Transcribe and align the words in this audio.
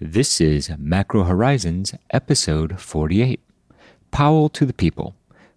This 0.00 0.40
is 0.40 0.70
Macro 0.78 1.24
Horizons, 1.24 1.92
episode 2.12 2.80
48 2.80 3.40
Powell 4.12 4.48
to 4.50 4.64
the 4.64 4.72
People, 4.72 5.16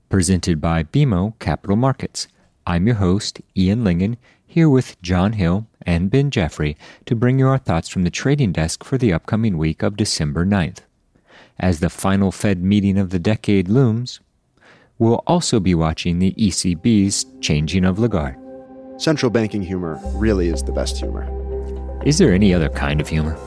presented 0.09 0.59
by 0.59 0.81
BMO 0.81 1.37
Capital 1.37 1.75
Markets. 1.75 2.27
I'm 2.65 2.87
your 2.87 2.95
host, 2.95 3.39
Ian 3.55 3.83
Lyngen, 3.83 4.17
here 4.47 4.67
with 4.67 4.99
Jon 5.03 5.33
Hill 5.33 5.67
and 5.85 6.09
Ben 6.09 6.31
Jeffrey 6.31 6.75
to 7.05 7.15
bring 7.15 7.37
you 7.37 7.47
our 7.49 7.59
thoughts 7.59 7.87
from 7.87 8.01
the 8.01 8.09
trading 8.09 8.51
desk 8.51 8.83
for 8.83 8.97
the 8.97 9.13
upcoming 9.13 9.59
week 9.59 9.83
of 9.83 9.95
December 9.95 10.43
9th. 10.43 10.79
As 11.59 11.79
the 11.79 11.91
final 11.91 12.31
Fed 12.31 12.63
meeting 12.63 12.97
of 12.97 13.11
the 13.11 13.19
decade 13.19 13.69
looms, 13.69 14.21
we'll 14.97 15.21
also 15.27 15.59
be 15.59 15.75
watching 15.75 16.17
the 16.17 16.33
ECB's 16.33 17.27
changing 17.41 17.85
of 17.85 17.99
Lagarde. 17.99 18.39
Central 18.97 19.29
banking 19.29 19.61
humor 19.61 19.99
really 20.15 20.47
is 20.47 20.63
the 20.63 20.71
best 20.71 20.97
humor. 20.97 21.29
Is 22.03 22.17
there 22.17 22.33
any 22.33 22.55
other 22.55 22.69
kind 22.69 22.99
of 22.99 23.07
humor? 23.07 23.37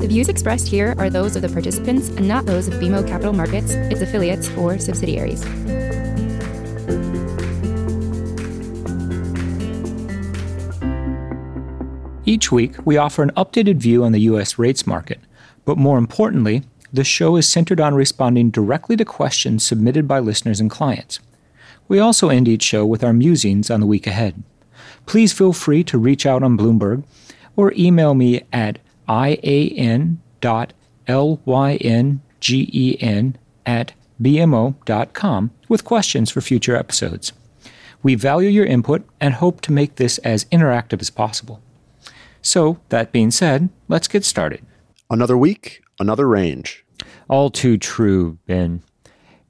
The 0.00 0.08
views 0.08 0.28
expressed 0.28 0.66
here 0.66 0.94
are 0.98 1.08
those 1.08 1.36
of 1.36 1.42
the 1.42 1.48
participants 1.48 2.08
and 2.08 2.26
not 2.26 2.44
those 2.44 2.68
of 2.68 2.74
BMO 2.74 3.06
Capital 3.06 3.32
Markets, 3.32 3.70
its 3.72 4.00
affiliates, 4.00 4.50
or 4.56 4.78
subsidiaries. 4.78 5.44
Each 12.24 12.50
week, 12.50 12.74
we 12.84 12.96
offer 12.96 13.22
an 13.22 13.30
updated 13.36 13.76
view 13.76 14.04
on 14.04 14.12
the 14.12 14.20
U.S. 14.20 14.58
rates 14.58 14.86
market, 14.86 15.20
but 15.64 15.76
more 15.76 15.98
importantly, 15.98 16.62
the 16.92 17.04
show 17.04 17.36
is 17.36 17.48
centered 17.48 17.80
on 17.80 17.94
responding 17.94 18.50
directly 18.50 18.96
to 18.96 19.04
questions 19.04 19.64
submitted 19.64 20.06
by 20.06 20.18
listeners 20.18 20.60
and 20.60 20.70
clients. 20.70 21.20
We 21.88 21.98
also 21.98 22.28
end 22.28 22.48
each 22.48 22.62
show 22.62 22.84
with 22.86 23.02
our 23.02 23.12
musings 23.12 23.70
on 23.70 23.80
the 23.80 23.86
week 23.86 24.06
ahead. 24.06 24.42
Please 25.06 25.32
feel 25.32 25.52
free 25.52 25.84
to 25.84 25.98
reach 25.98 26.26
out 26.26 26.42
on 26.42 26.56
Bloomberg 26.58 27.04
or 27.56 27.72
email 27.76 28.14
me 28.14 28.42
at 28.52 28.78
ian.lyngen 29.08 30.18
at 33.64 33.92
bmo.com 34.20 35.50
with 35.68 35.84
questions 35.84 36.30
for 36.30 36.40
future 36.40 36.76
episodes. 36.76 37.32
We 38.02 38.14
value 38.14 38.48
your 38.48 38.66
input 38.66 39.06
and 39.20 39.34
hope 39.34 39.60
to 39.62 39.72
make 39.72 39.96
this 39.96 40.18
as 40.18 40.44
interactive 40.46 41.00
as 41.00 41.10
possible. 41.10 41.60
So, 42.40 42.80
that 42.88 43.12
being 43.12 43.30
said, 43.30 43.68
let's 43.86 44.08
get 44.08 44.24
started. 44.24 44.64
Another 45.08 45.36
week, 45.36 45.82
another 46.00 46.26
range. 46.26 46.84
All 47.28 47.50
too 47.50 47.78
true, 47.78 48.38
Ben. 48.46 48.82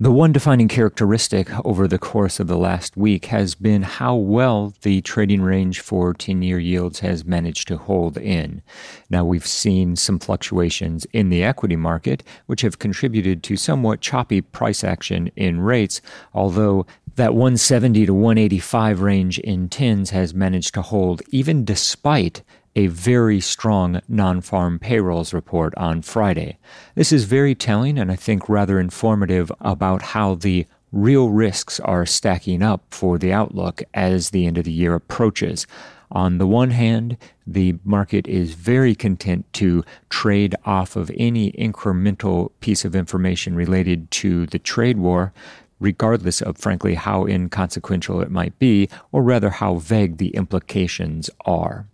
The 0.02 0.10
one 0.10 0.32
defining 0.32 0.66
characteristic 0.66 1.48
over 1.64 1.86
the 1.86 1.96
course 1.96 2.40
of 2.40 2.48
the 2.48 2.58
last 2.58 2.96
week 2.96 3.26
has 3.26 3.54
been 3.54 3.82
how 3.82 4.16
well 4.16 4.74
the 4.82 5.00
trading 5.00 5.42
range 5.42 5.78
for 5.78 6.12
10 6.12 6.42
year 6.42 6.58
yields 6.58 6.98
has 6.98 7.24
managed 7.24 7.68
to 7.68 7.76
hold 7.76 8.18
in. 8.18 8.62
Now, 9.10 9.24
we've 9.24 9.46
seen 9.46 9.94
some 9.94 10.18
fluctuations 10.18 11.04
in 11.12 11.28
the 11.28 11.44
equity 11.44 11.76
market, 11.76 12.24
which 12.46 12.62
have 12.62 12.80
contributed 12.80 13.44
to 13.44 13.56
somewhat 13.56 14.00
choppy 14.00 14.40
price 14.40 14.82
action 14.82 15.30
in 15.36 15.60
rates, 15.60 16.00
although 16.34 16.84
that 17.14 17.34
170 17.34 18.04
to 18.06 18.12
185 18.12 19.02
range 19.02 19.38
in 19.38 19.68
10s 19.68 20.10
has 20.10 20.34
managed 20.34 20.74
to 20.74 20.82
hold 20.82 21.22
even 21.30 21.64
despite 21.64 22.42
a 22.74 22.86
very 22.86 23.40
strong 23.40 24.00
non 24.08 24.40
farm 24.40 24.78
payrolls 24.78 25.32
report 25.32 25.74
on 25.76 26.02
Friday. 26.02 26.58
This 26.94 27.12
is 27.12 27.24
very 27.24 27.54
telling 27.54 27.98
and 27.98 28.10
I 28.10 28.16
think 28.16 28.48
rather 28.48 28.78
informative 28.78 29.52
about 29.60 30.02
how 30.02 30.34
the 30.34 30.66
real 30.92 31.30
risks 31.30 31.80
are 31.80 32.06
stacking 32.06 32.62
up 32.62 32.84
for 32.90 33.18
the 33.18 33.32
outlook 33.32 33.82
as 33.94 34.30
the 34.30 34.46
end 34.46 34.58
of 34.58 34.64
the 34.64 34.72
year 34.72 34.94
approaches. 34.94 35.66
On 36.10 36.36
the 36.36 36.46
one 36.46 36.70
hand, 36.70 37.16
the 37.46 37.76
market 37.84 38.28
is 38.28 38.52
very 38.52 38.94
content 38.94 39.50
to 39.54 39.82
trade 40.10 40.54
off 40.66 40.94
of 40.94 41.10
any 41.16 41.52
incremental 41.52 42.50
piece 42.60 42.84
of 42.84 42.94
information 42.94 43.56
related 43.56 44.10
to 44.10 44.44
the 44.46 44.58
trade 44.58 44.98
war, 44.98 45.32
regardless 45.80 46.42
of, 46.42 46.58
frankly, 46.58 46.94
how 46.94 47.24
inconsequential 47.24 48.20
it 48.20 48.30
might 48.30 48.58
be, 48.58 48.90
or 49.10 49.22
rather 49.22 49.48
how 49.48 49.76
vague 49.76 50.18
the 50.18 50.28
implications 50.36 51.30
are. 51.46 51.86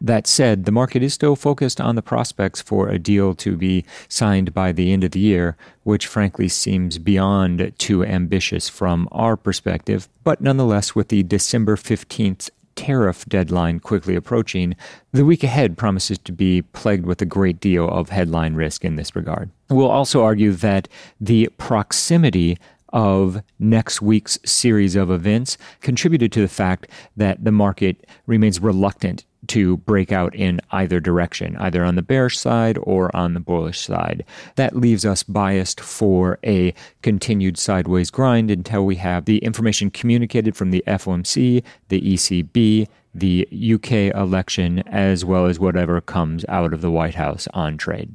That 0.00 0.26
said, 0.26 0.64
the 0.64 0.72
market 0.72 1.02
is 1.02 1.14
still 1.14 1.36
focused 1.36 1.80
on 1.80 1.94
the 1.94 2.02
prospects 2.02 2.60
for 2.60 2.88
a 2.88 2.98
deal 2.98 3.34
to 3.34 3.56
be 3.56 3.84
signed 4.08 4.52
by 4.52 4.72
the 4.72 4.92
end 4.92 5.04
of 5.04 5.12
the 5.12 5.20
year, 5.20 5.56
which 5.84 6.06
frankly 6.06 6.48
seems 6.48 6.98
beyond 6.98 7.72
too 7.78 8.04
ambitious 8.04 8.68
from 8.68 9.08
our 9.12 9.36
perspective. 9.36 10.08
But 10.24 10.40
nonetheless, 10.40 10.94
with 10.94 11.08
the 11.08 11.22
December 11.22 11.76
15th 11.76 12.50
tariff 12.76 13.24
deadline 13.26 13.80
quickly 13.80 14.14
approaching, 14.14 14.76
the 15.12 15.24
week 15.24 15.42
ahead 15.42 15.76
promises 15.76 16.18
to 16.18 16.32
be 16.32 16.62
plagued 16.62 17.06
with 17.06 17.20
a 17.22 17.26
great 17.26 17.58
deal 17.58 17.88
of 17.88 18.10
headline 18.10 18.54
risk 18.54 18.84
in 18.84 18.96
this 18.96 19.16
regard. 19.16 19.50
We'll 19.68 19.90
also 19.90 20.22
argue 20.22 20.52
that 20.52 20.86
the 21.20 21.48
proximity 21.56 22.58
of 22.96 23.42
next 23.58 24.00
week's 24.00 24.38
series 24.42 24.96
of 24.96 25.10
events 25.10 25.58
contributed 25.82 26.32
to 26.32 26.40
the 26.40 26.48
fact 26.48 26.88
that 27.14 27.44
the 27.44 27.52
market 27.52 28.06
remains 28.26 28.58
reluctant 28.58 29.26
to 29.48 29.76
break 29.76 30.10
out 30.10 30.34
in 30.34 30.58
either 30.70 30.98
direction, 30.98 31.56
either 31.58 31.84
on 31.84 31.94
the 31.94 32.02
bearish 32.02 32.38
side 32.38 32.78
or 32.82 33.14
on 33.14 33.34
the 33.34 33.40
bullish 33.40 33.80
side. 33.80 34.24
That 34.54 34.74
leaves 34.74 35.04
us 35.04 35.22
biased 35.22 35.78
for 35.78 36.38
a 36.42 36.72
continued 37.02 37.58
sideways 37.58 38.10
grind 38.10 38.50
until 38.50 38.86
we 38.86 38.96
have 38.96 39.26
the 39.26 39.38
information 39.38 39.90
communicated 39.90 40.56
from 40.56 40.70
the 40.70 40.82
FOMC, 40.86 41.62
the 41.88 42.00
ECB, 42.00 42.88
the 43.14 43.46
UK 43.74 44.16
election, 44.16 44.78
as 44.88 45.22
well 45.22 45.44
as 45.44 45.60
whatever 45.60 46.00
comes 46.00 46.46
out 46.48 46.72
of 46.72 46.80
the 46.80 46.90
White 46.90 47.16
House 47.16 47.46
on 47.52 47.76
trade. 47.76 48.14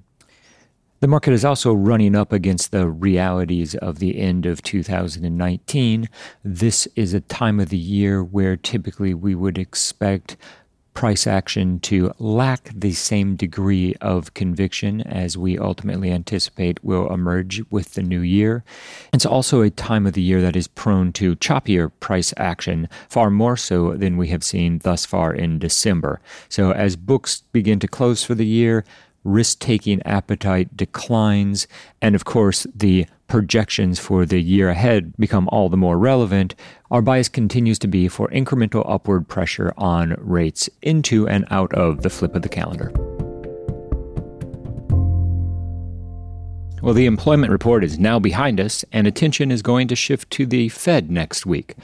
The 1.01 1.07
market 1.07 1.33
is 1.33 1.43
also 1.43 1.73
running 1.73 2.15
up 2.15 2.31
against 2.31 2.71
the 2.71 2.87
realities 2.87 3.73
of 3.73 3.97
the 3.97 4.19
end 4.19 4.45
of 4.45 4.61
2019. 4.61 6.07
This 6.43 6.87
is 6.95 7.15
a 7.15 7.21
time 7.21 7.59
of 7.59 7.69
the 7.69 7.77
year 7.77 8.23
where 8.23 8.55
typically 8.55 9.15
we 9.15 9.33
would 9.33 9.57
expect 9.57 10.37
price 10.93 11.25
action 11.25 11.79
to 11.79 12.11
lack 12.19 12.69
the 12.75 12.93
same 12.93 13.35
degree 13.35 13.95
of 13.99 14.35
conviction 14.35 15.01
as 15.01 15.35
we 15.35 15.57
ultimately 15.57 16.11
anticipate 16.11 16.83
will 16.83 17.11
emerge 17.11 17.63
with 17.71 17.95
the 17.95 18.03
new 18.03 18.19
year. 18.19 18.63
It's 19.11 19.25
also 19.25 19.61
a 19.61 19.71
time 19.71 20.05
of 20.05 20.13
the 20.13 20.21
year 20.21 20.41
that 20.41 20.55
is 20.55 20.67
prone 20.67 21.13
to 21.13 21.35
choppier 21.37 21.91
price 21.99 22.31
action, 22.37 22.87
far 23.09 23.31
more 23.31 23.57
so 23.57 23.95
than 23.95 24.17
we 24.17 24.27
have 24.27 24.43
seen 24.43 24.79
thus 24.79 25.07
far 25.07 25.33
in 25.33 25.57
December. 25.57 26.21
So, 26.47 26.71
as 26.73 26.95
books 26.95 27.41
begin 27.51 27.79
to 27.79 27.87
close 27.87 28.23
for 28.23 28.35
the 28.35 28.45
year, 28.45 28.83
risk 29.23 29.59
taking 29.59 30.01
appetite 30.03 30.75
declines, 30.75 31.67
and 32.01 32.15
of 32.15 32.25
course, 32.25 32.65
the 32.75 33.05
projections 33.27 33.97
for 33.97 34.25
the 34.25 34.41
year 34.41 34.69
ahead 34.69 35.13
become 35.17 35.47
all 35.51 35.69
the 35.69 35.77
more 35.77 35.97
relevant, 35.97 36.53
our 36.89 37.01
bias 37.01 37.29
continues 37.29 37.79
to 37.79 37.87
be 37.87 38.07
for 38.07 38.27
incremental 38.29 38.83
upward 38.85 39.27
pressure 39.27 39.73
on 39.77 40.15
rates 40.17 40.69
into 40.81 41.27
and 41.27 41.45
out 41.49 41.73
of 41.73 42.01
the 42.01 42.09
flip 42.09 42.35
of 42.35 42.41
the 42.41 42.49
calendar. 42.49 42.91
Well, 46.81 46.95
the 46.95 47.05
employment 47.05 47.51
report 47.51 47.83
is 47.83 47.99
now 47.99 48.17
behind 48.17 48.59
us, 48.59 48.83
and 48.91 49.05
attention 49.05 49.51
is 49.51 49.61
going 49.61 49.87
to 49.89 49.95
shift 49.95 50.31
to 50.31 50.47
the 50.47 50.67
Fed 50.69 51.11
next 51.11 51.45
week. 51.45 51.75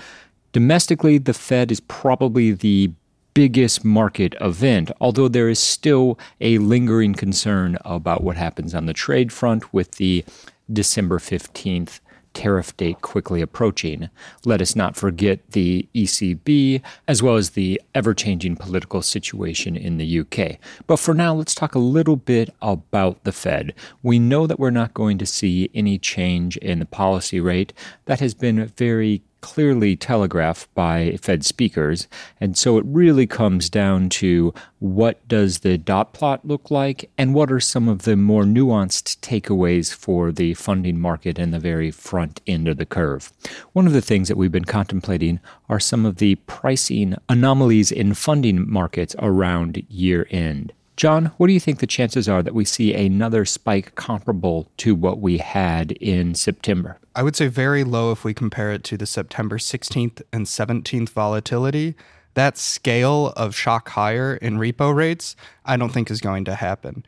Domestically, 0.54 1.19
the 1.19 1.36
Fed 1.36 1.72
is 1.72 1.80
probably 1.81 2.52
the 2.52 2.92
biggest 3.38 3.86
market 3.86 4.34
event, 4.42 4.90
although 5.00 5.28
there 5.28 5.48
is 5.48 5.59
still 5.59 6.18
a 6.42 6.58
lingering 6.58 7.14
concern 7.14 7.78
about 7.86 8.24
what 8.24 8.36
happens 8.36 8.74
on 8.74 8.88
the 8.88 8.94
trade 8.94 9.31
front 9.31 9.72
with 9.72 9.92
the 9.92 10.25
December 10.74 11.20
15th 11.20 12.00
tariff 12.34 12.75
date 12.78 13.02
quickly 13.02 13.40
approaching. 13.42 14.09
Let 14.44 14.59
us 14.59 14.75
not 14.75 14.96
forget 14.96 15.52
the 15.52 15.88
ECB, 15.94 16.81
as 17.08 17.22
well 17.22 17.36
as 17.36 17.52
the 17.52 17.80
ever 17.94 18.16
changing 18.16 18.56
political 18.56 19.03
situation 19.03 19.78
in 19.78 19.98
the 19.98 20.19
UK. 20.22 20.57
But 20.88 20.98
for 20.98 21.13
now, 21.13 21.36
let's 21.36 21.54
talk 21.54 21.75
a 21.75 21.80
little 21.80 22.16
bit 22.16 22.50
about 22.60 23.24
the 23.24 23.31
Fed. 23.31 23.75
We 24.01 24.18
know 24.18 24.48
that 24.48 24.60
we're 24.60 24.72
not 24.72 24.95
going 24.95 25.19
to 25.19 25.28
see 25.28 25.69
any 25.75 26.00
change 26.00 26.57
in 26.57 26.80
the 26.80 26.86
policy 26.86 27.39
rate. 27.39 27.72
That 28.06 28.19
has 28.19 28.34
been 28.34 28.66
very 28.78 29.22
clearly 29.48 29.96
telegraphed 29.96 30.68
by 30.76 31.18
Fed 31.22 31.46
speakers. 31.46 32.10
And 32.42 32.58
so 32.58 32.78
it 32.78 32.84
really 32.86 33.26
comes 33.26 33.70
down 33.70 34.10
to 34.10 34.54
what 34.80 35.26
does 35.30 35.60
the 35.60 35.78
dot 35.78 36.12
plot 36.12 36.46
look 36.46 36.70
like 36.70 37.10
and 37.18 37.34
what 37.34 37.50
are 37.50 37.62
some 37.62 37.88
of 37.88 38.02
the 38.02 38.18
more 38.18 38.44
nuanced 38.44 39.22
takeaways 39.22 39.96
for 39.96 40.34
the 40.34 40.54
funding 40.56 41.00
market 41.00 41.40
and 41.40 41.54
the 41.54 41.60
very 41.60 41.92
front 41.92 42.42
end 42.46 42.68
of 42.68 42.76
the 42.76 42.86
curve. 42.86 43.32
One 43.72 43.88
of 43.88 43.94
the 43.94 44.02
things 44.02 44.28
that 44.28 44.36
we've 44.36 44.52
been 44.52 44.66
contemplating 44.66 45.40
are 45.70 45.80
some 45.80 46.06
of 46.06 46.18
the 46.18 46.36
pricing 46.36 47.16
anomalies 47.30 47.90
in 47.90 48.16
funding 48.16 48.70
markets 48.70 49.16
around 49.18 49.82
year 49.88 50.28
end. 50.30 50.74
Jon, 50.98 51.28
what 51.38 51.46
do 51.46 51.54
you 51.54 51.60
think 51.60 51.78
the 51.78 51.86
chances 51.86 52.28
are 52.28 52.42
that 52.42 52.56
we 52.56 52.66
see 52.66 52.92
another 52.92 53.46
spike 53.46 53.94
comparable 53.94 54.68
to 54.78 54.96
what 54.96 55.20
we 55.20 55.38
had 55.38 55.92
in 55.92 56.34
September? 56.34 56.98
I 57.16 57.22
would 57.22 57.36
say 57.36 57.46
very 57.46 57.84
low 57.84 58.12
if 58.12 58.24
we 58.24 58.34
compare 58.34 58.72
it 58.72 58.84
to 58.86 58.98
the 58.98 59.06
September 59.06 59.60
16th 59.60 60.24
and 60.34 60.48
17th 60.48 61.10
volatility. 61.10 61.96
that 62.34 62.58
scale 62.58 63.34
of 63.36 63.56
shock 63.56 63.90
higher 63.90 64.36
in 64.36 64.58
repo 64.58 64.94
rates, 64.94 65.36
I 65.66 65.76
don't 65.76 65.92
think 65.92 66.12
is 66.12 66.22
going 66.22 66.46
to 66.46 66.54
happen. 66.54 67.04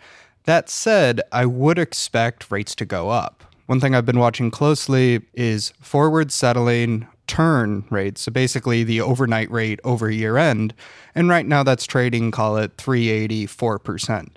That 0.46 0.70
said, 0.70 1.22
I 1.32 1.46
would 1.46 1.78
expect 1.78 2.50
rates 2.50 2.74
to 2.76 2.86
go 2.86 3.10
up. 3.10 3.44
One 3.68 3.80
thing 3.80 3.94
I've 3.94 4.08
been 4.08 4.18
watching 4.18 4.50
closely 4.50 5.22
is 5.36 5.72
forward 5.82 6.32
settling 6.32 7.08
turn 7.30 7.86
rate. 7.92 8.18
so 8.18 8.32
basically 8.32 8.84
the 8.84 9.00
overnight 9.00 9.50
rate 9.52 9.80
over 9.84 10.10
year 10.10 10.36
end. 10.38 10.74
And 11.14 11.30
right 11.30 11.46
now 11.46 11.64
that's 11.64 11.86
trading, 11.86 12.32
call 12.32 12.58
it 12.58 12.74
380, 12.78 13.46
4%. 13.48 14.30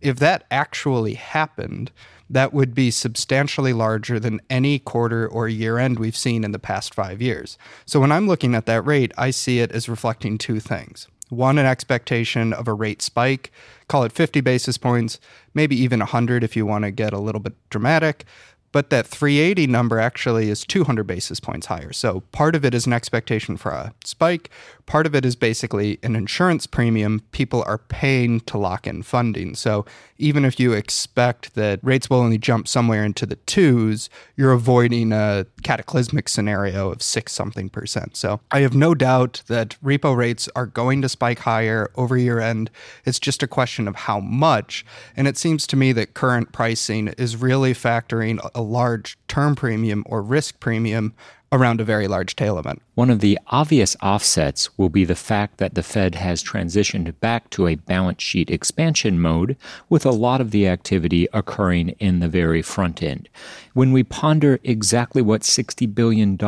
If 0.00 0.18
that 0.18 0.44
actually 0.50 1.14
happened, 1.14 1.92
that 2.28 2.52
would 2.52 2.74
be 2.74 2.90
substantially 2.90 3.72
larger 3.72 4.18
than 4.18 4.40
any 4.50 4.80
quarter 4.80 5.28
or 5.28 5.48
year 5.48 5.78
end 5.78 5.98
we've 5.98 6.16
seen 6.16 6.42
in 6.42 6.50
the 6.50 6.58
past 6.58 6.92
five 6.92 7.22
years. 7.22 7.56
So 7.86 8.00
when 8.00 8.12
I'm 8.12 8.26
looking 8.26 8.54
at 8.54 8.66
that 8.66 8.84
rate, 8.84 9.12
I 9.16 9.30
see 9.30 9.60
it 9.60 9.70
as 9.70 9.88
reflecting 9.88 10.36
two 10.36 10.58
things. 10.58 11.06
One, 11.28 11.58
an 11.58 11.66
expectation 11.66 12.52
of 12.52 12.66
a 12.66 12.74
rate 12.74 13.00
spike, 13.00 13.52
call 13.86 14.02
it 14.02 14.10
50 14.10 14.40
basis 14.40 14.76
points, 14.76 15.20
maybe 15.54 15.76
even 15.76 16.00
100 16.00 16.42
if 16.42 16.56
you 16.56 16.66
want 16.66 16.84
to 16.84 16.90
get 16.90 17.12
a 17.12 17.20
little 17.20 17.40
bit 17.40 17.54
dramatic. 17.70 18.24
But 18.72 18.90
that 18.90 19.06
380 19.06 19.66
number 19.66 19.98
actually 19.98 20.48
is 20.48 20.64
200 20.64 21.04
basis 21.04 21.40
points 21.40 21.66
higher. 21.66 21.92
So 21.92 22.20
part 22.32 22.54
of 22.54 22.64
it 22.64 22.74
is 22.74 22.86
an 22.86 22.92
expectation 22.92 23.56
for 23.56 23.72
a 23.72 23.92
spike. 24.04 24.50
Part 24.86 25.06
of 25.06 25.14
it 25.14 25.24
is 25.24 25.36
basically 25.36 25.98
an 26.02 26.16
insurance 26.16 26.66
premium 26.66 27.22
people 27.32 27.62
are 27.66 27.78
paying 27.78 28.40
to 28.40 28.58
lock 28.58 28.86
in 28.86 29.02
funding. 29.02 29.54
So 29.54 29.86
even 30.18 30.44
if 30.44 30.60
you 30.60 30.72
expect 30.72 31.54
that 31.54 31.80
rates 31.82 32.10
will 32.10 32.18
only 32.18 32.38
jump 32.38 32.68
somewhere 32.68 33.04
into 33.04 33.24
the 33.24 33.36
twos, 33.36 34.10
you're 34.36 34.52
avoiding 34.52 35.12
a 35.12 35.46
cataclysmic 35.62 36.28
scenario 36.28 36.90
of 36.90 37.02
six 37.02 37.32
something 37.32 37.70
percent. 37.70 38.16
So 38.16 38.40
I 38.50 38.60
have 38.60 38.74
no 38.74 38.94
doubt 38.94 39.42
that 39.46 39.76
repo 39.82 40.16
rates 40.16 40.48
are 40.54 40.66
going 40.66 41.02
to 41.02 41.08
spike 41.08 41.40
higher 41.40 41.90
over 41.96 42.16
year 42.16 42.40
end. 42.40 42.70
It's 43.04 43.18
just 43.18 43.42
a 43.42 43.48
question 43.48 43.88
of 43.88 43.94
how 43.94 44.20
much. 44.20 44.84
And 45.16 45.26
it 45.26 45.38
seems 45.38 45.66
to 45.68 45.76
me 45.76 45.92
that 45.92 46.14
current 46.14 46.52
pricing 46.52 47.08
is 47.16 47.36
really 47.36 47.74
factoring 47.74 48.38
a 48.54 48.59
large 48.60 49.18
term 49.28 49.54
premium 49.54 50.04
or 50.06 50.22
risk 50.22 50.60
premium 50.60 51.14
around 51.52 51.80
a 51.80 51.84
very 51.84 52.06
large 52.06 52.36
tail 52.36 52.58
event. 52.58 52.80
One 52.94 53.10
of 53.10 53.20
the 53.20 53.38
obvious 53.48 53.96
offsets 54.02 54.76
will 54.78 54.88
be 54.88 55.04
the 55.04 55.16
fact 55.16 55.58
that 55.58 55.74
the 55.74 55.82
Fed 55.82 56.14
has 56.14 56.44
transitioned 56.44 57.18
back 57.18 57.50
to 57.50 57.66
a 57.66 57.74
balance 57.74 58.22
sheet 58.22 58.50
expansion 58.50 59.18
mode, 59.18 59.56
with 59.88 60.06
a 60.06 60.10
lot 60.10 60.40
of 60.40 60.52
the 60.52 60.68
activity 60.68 61.26
occurring 61.32 61.90
in 61.98 62.20
the 62.20 62.28
very 62.28 62.62
front 62.62 63.02
end. 63.02 63.28
When 63.72 63.92
we 63.92 64.04
ponder 64.04 64.60
exactly 64.62 65.22
what 65.22 65.42
$60 65.42 65.92
billion 65.94 66.38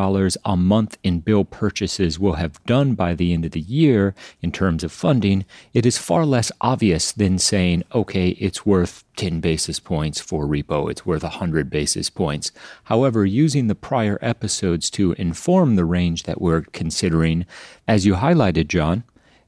a 0.45 0.57
month 0.57 0.97
in 1.03 1.19
bill 1.19 1.43
purchases 1.43 2.19
will 2.19 2.33
have 2.33 2.63
done 2.65 2.93
by 2.95 3.13
the 3.13 3.33
end 3.33 3.45
of 3.45 3.51
the 3.51 3.61
year 3.61 4.13
in 4.41 4.51
terms 4.51 4.83
of 4.83 4.91
funding, 4.91 5.45
it 5.73 5.85
is 5.85 5.97
far 5.97 6.25
less 6.25 6.51
obvious 6.61 7.11
than 7.11 7.39
saying, 7.39 7.83
okay, 7.93 8.29
it's 8.29 8.65
worth 8.65 9.03
10 9.15 9.39
basis 9.39 9.79
points 9.79 10.19
for 10.19 10.45
repo, 10.45 10.89
it's 10.89 11.05
worth 11.05 11.23
100 11.23 11.69
basis 11.69 12.09
points. 12.09 12.51
However, 12.85 13.25
using 13.25 13.67
the 13.67 13.75
prior 13.75 14.17
episodes 14.21 14.89
to 14.93 15.13
inform 15.13 15.75
the 15.75 15.85
range 15.85 16.23
that 16.23 16.41
we're 16.41 16.61
considering, 16.73 17.45
as 17.87 18.05
you 18.05 18.15
highlighted, 18.15 18.67
Jon, 18.67 19.03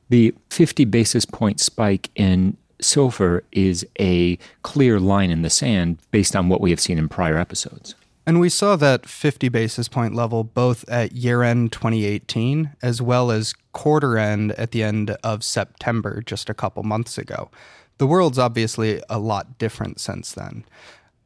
the 0.09 0.33
50 0.50 0.86
basis 0.86 1.25
point 1.25 1.59
spike 1.59 2.09
in 2.15 2.57
SOFR 2.81 3.42
is 3.51 3.86
a 4.00 4.38
clear 4.62 5.00
line 5.00 5.31
in 5.31 5.42
the 5.42 5.50
sand 5.50 5.97
based 6.12 6.36
on 6.36 6.50
what 6.50 6.62
we 6.62 6.69
have 6.69 6.80
seen 6.80 6.97
in 6.97 7.09
prior 7.09 7.38
episodes. 7.38 7.95
And 8.27 8.39
we 8.39 8.50
saw 8.50 8.75
that 8.77 9.07
50 9.07 9.50
basis 9.50 9.88
point 9.88 10.15
level 10.15 10.44
both 10.44 10.88
at 10.89 11.12
year 11.12 11.44
end 11.44 11.71
2018 11.71 12.71
as 12.81 13.01
well 13.01 13.30
as 13.30 13.53
quarter 13.71 14.18
end 14.18 14.51
at 14.53 14.71
the 14.71 14.83
end 14.83 15.12
of 15.24 15.44
September, 15.44 16.21
just 16.21 16.50
a 16.50 16.56
couple 16.56 16.81
months 16.83 17.18
ago. 17.18 17.51
The 17.97 18.07
world's 18.07 18.39
obviously 18.39 19.01
a 19.09 19.19
lot 19.19 19.57
different 19.57 20.00
since 20.00 20.31
then. 20.31 20.65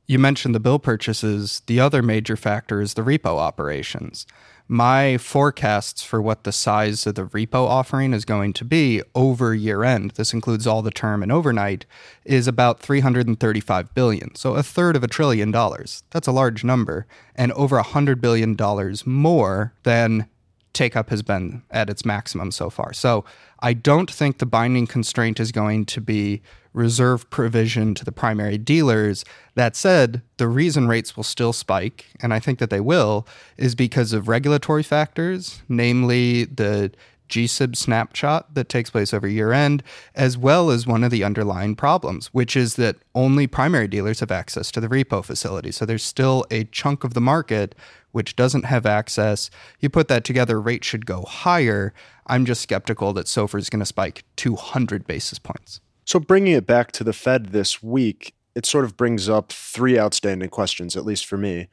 You 0.10 0.18
mentioned 0.18 0.56
the 0.56 0.60
bill 0.60 0.80
purchases. 0.80 1.62
The 1.68 1.80
other 1.80 2.02
major 2.02 2.36
factor 2.36 2.82
is 2.82 2.96
the 2.96 3.04
repo 3.04 3.38
operations. 3.38 4.26
My 4.68 5.20
forecasts 5.20 6.02
for 6.02 6.20
what 6.20 6.46
the 6.46 6.52
size 6.52 7.06
of 7.06 7.14
the 7.14 7.26
repo 7.26 7.68
offering 7.68 8.14
is 8.14 8.26
going 8.26 8.54
to 8.54 8.66
be 8.66 9.04
over 9.14 9.54
year 9.54 9.84
end, 9.84 10.14
this 10.16 10.34
includes 10.34 10.66
all 10.66 10.82
the 10.82 10.90
term 10.90 11.22
and 11.22 11.32
overnight, 11.32 11.86
is 12.26 12.48
about 12.48 12.80
335 12.80 13.94
billion. 13.94 14.34
So 14.34 14.56
a 14.56 14.64
third 14.64 14.96
of 14.96 15.04
a 15.04 15.08
trillion 15.08 15.52
dollars. 15.52 16.02
That's 16.10 16.28
a 16.28 16.32
large 16.32 16.64
number 16.64 17.06
and 17.36 17.52
over 17.52 17.76
a 17.76 17.84
100 17.84 18.20
billion 18.20 18.56
dollars 18.56 19.06
more 19.06 19.74
than 19.84 20.28
take 20.74 20.96
up 20.96 21.12
has 21.12 21.22
been 21.22 21.62
at 21.70 21.88
its 21.88 22.04
maximum 22.04 22.50
so 22.50 22.72
far. 22.72 22.94
So 22.94 23.26
I 23.60 23.74
don't 23.74 24.10
think 24.10 24.40
the 24.40 24.48
binding 24.48 24.88
constraint 24.88 25.40
is 25.40 25.52
going 25.52 25.86
to 25.86 26.02
be 26.02 26.42
reserve 26.74 27.30
provision 27.30 27.96
to 27.96 28.06
the 28.06 28.12
primary 28.12 28.58
dealers. 28.58 29.26
That 29.56 29.76
said, 29.76 30.22
the 30.38 30.48
reason 30.48 30.88
rates 30.88 31.16
will 31.16 31.24
still 31.24 31.54
spike, 31.54 32.06
and 32.22 32.34
I 32.34 32.40
think 32.40 32.60
that 32.60 32.70
they 32.70 32.80
will, 32.80 33.28
is 33.58 33.76
because 33.76 34.14
of 34.14 34.28
regulatory 34.28 34.84
factors, 34.84 35.62
namely 35.68 36.46
the 36.46 36.92
GSIB 37.30 37.76
snapshot 37.76 38.56
that 38.56 38.70
takes 38.70 38.90
place 38.90 39.14
over 39.14 39.28
year 39.28 39.54
end, 39.54 39.84
as 40.16 40.38
well 40.38 40.72
as 40.72 40.88
one 40.88 41.04
of 41.04 41.12
the 41.12 41.24
underlying 41.24 41.76
problems, 41.76 42.28
which 42.28 42.58
is 42.58 42.76
that 42.76 42.98
only 43.16 43.48
primary 43.48 43.88
dealers 43.88 44.20
have 44.20 44.32
access 44.32 44.72
to 44.72 44.82
the 44.82 44.88
repo 44.88 45.24
facility. 45.24 45.72
So 45.72 45.86
there's 45.86 46.04
still 46.04 46.46
a 46.52 46.66
chunk 46.66 47.04
of 47.04 47.14
the 47.14 47.22
market 47.22 47.76
which 48.12 48.36
doesn't 48.36 48.66
have 48.66 48.88
access. 48.88 49.52
You 49.80 49.90
put 49.90 50.08
that 50.08 50.24
together, 50.24 50.60
rates 50.60 50.88
should 50.88 51.06
go 51.06 51.22
higher. 51.22 51.94
I'm 52.26 52.46
just 52.46 52.62
skeptical 52.62 53.14
that 53.14 53.28
SOFR 53.28 53.60
is 53.60 53.70
going 53.70 53.82
to 53.82 53.86
spike 53.86 54.24
200 54.36 55.06
basis 55.06 55.38
points. 55.38 55.80
So, 56.10 56.20
bringing 56.20 56.54
it 56.54 56.66
back 56.66 56.92
to 56.94 57.04
the 57.04 57.14
Fed 57.14 57.50
this 57.50 57.84
week, 57.84 58.34
it 58.56 58.66
sort 58.66 58.84
of 58.84 58.98
brings 58.98 59.30
up 59.30 59.52
three 59.52 60.00
outstanding 60.00 60.50
questions, 60.50 60.98
at 60.98 61.06
least 61.06 61.28
for 61.28 61.38
me. 61.38 61.68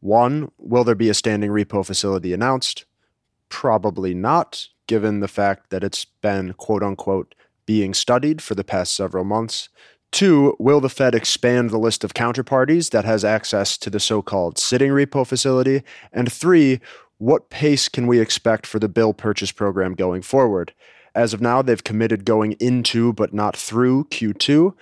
One, 0.00 0.52
will 0.58 0.84
there 0.84 0.94
be 0.94 1.08
a 1.08 1.14
standing 1.14 1.48
repo 1.48 1.86
facility 1.86 2.34
announced? 2.34 2.84
Probably 3.48 4.12
not, 4.12 4.68
given 4.88 5.20
the 5.20 5.26
fact 5.26 5.70
that 5.70 5.82
it's 5.82 6.04
been 6.04 6.52
quote 6.52 6.82
unquote 6.82 7.34
being 7.64 7.94
studied 7.94 8.42
for 8.42 8.54
the 8.54 8.62
past 8.62 8.94
several 8.94 9.24
months. 9.24 9.70
Two, 10.12 10.54
will 10.58 10.82
the 10.82 10.90
Fed 10.90 11.14
expand 11.14 11.70
the 11.70 11.78
list 11.78 12.04
of 12.04 12.12
counterparties 12.12 12.90
that 12.90 13.06
has 13.06 13.24
access 13.24 13.78
to 13.78 13.88
the 13.88 14.00
so 14.00 14.20
called 14.20 14.58
sitting 14.58 14.90
repo 14.90 15.26
facility? 15.26 15.82
And 16.12 16.30
three, 16.30 16.80
what 17.16 17.48
pace 17.48 17.88
can 17.88 18.06
we 18.06 18.20
expect 18.20 18.66
for 18.66 18.78
the 18.78 18.86
bill 18.86 19.14
purchase 19.14 19.50
program 19.50 19.94
going 19.94 20.20
forward? 20.20 20.74
As 21.18 21.34
of 21.34 21.40
now, 21.40 21.62
they've 21.62 21.82
committed 21.82 22.24
going 22.24 22.52
into 22.60 23.12
but 23.12 23.34
not 23.34 23.56
through 23.56 24.04
Q2. 24.04 24.72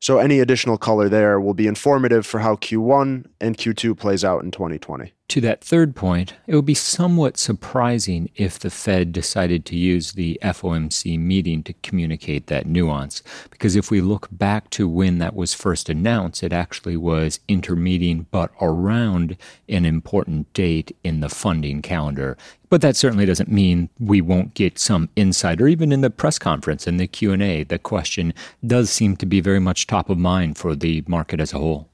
So 0.00 0.18
any 0.18 0.40
additional 0.40 0.76
color 0.76 1.08
there 1.08 1.40
will 1.40 1.54
be 1.54 1.66
informative 1.66 2.26
for 2.26 2.40
how 2.40 2.56
Q1 2.56 3.26
and 3.40 3.56
Q2 3.56 3.98
plays 3.98 4.24
out 4.24 4.44
in 4.44 4.50
2020. 4.50 5.12
To 5.28 5.40
that 5.40 5.64
third 5.64 5.96
point, 5.96 6.34
it 6.46 6.54
would 6.54 6.66
be 6.66 6.74
somewhat 6.74 7.38
surprising 7.38 8.30
if 8.36 8.58
the 8.58 8.68
Fed 8.68 9.10
decided 9.10 9.64
to 9.66 9.76
use 9.76 10.12
the 10.12 10.38
FOMC 10.42 11.18
meeting 11.18 11.62
to 11.62 11.72
communicate 11.82 12.46
that 12.48 12.66
nuance. 12.66 13.22
Because 13.50 13.74
if 13.74 13.90
we 13.90 14.02
look 14.02 14.28
back 14.30 14.68
to 14.70 14.86
when 14.86 15.18
that 15.18 15.34
was 15.34 15.54
first 15.54 15.88
announced, 15.88 16.42
it 16.42 16.52
actually 16.52 16.98
was 16.98 17.40
intermeeting 17.48 18.26
but 18.30 18.50
around 18.60 19.38
an 19.66 19.86
important 19.86 20.52
date 20.52 20.94
in 21.02 21.20
the 21.20 21.30
funding 21.30 21.80
calendar. 21.80 22.36
But 22.68 22.82
that 22.82 22.96
certainly 22.96 23.24
doesn't 23.24 23.50
mean 23.50 23.88
we 23.98 24.20
won't 24.20 24.54
get 24.54 24.78
some 24.78 25.08
insight 25.16 25.60
or 25.60 25.68
even 25.68 25.92
in 25.92 26.00
the 26.00 26.10
press 26.10 26.38
conference 26.38 26.86
and 26.86 26.98
the 26.98 27.06
Q&A 27.06 27.62
the 27.62 27.78
question 27.78 28.34
does 28.66 28.90
seem 28.90 29.16
to 29.18 29.26
be 29.26 29.40
very 29.40 29.60
much 29.60 29.86
top 29.94 30.10
of 30.10 30.18
mind 30.18 30.58
for 30.58 30.74
the 30.74 31.04
market 31.06 31.38
as 31.38 31.52
a 31.52 31.58
whole. 31.58 31.88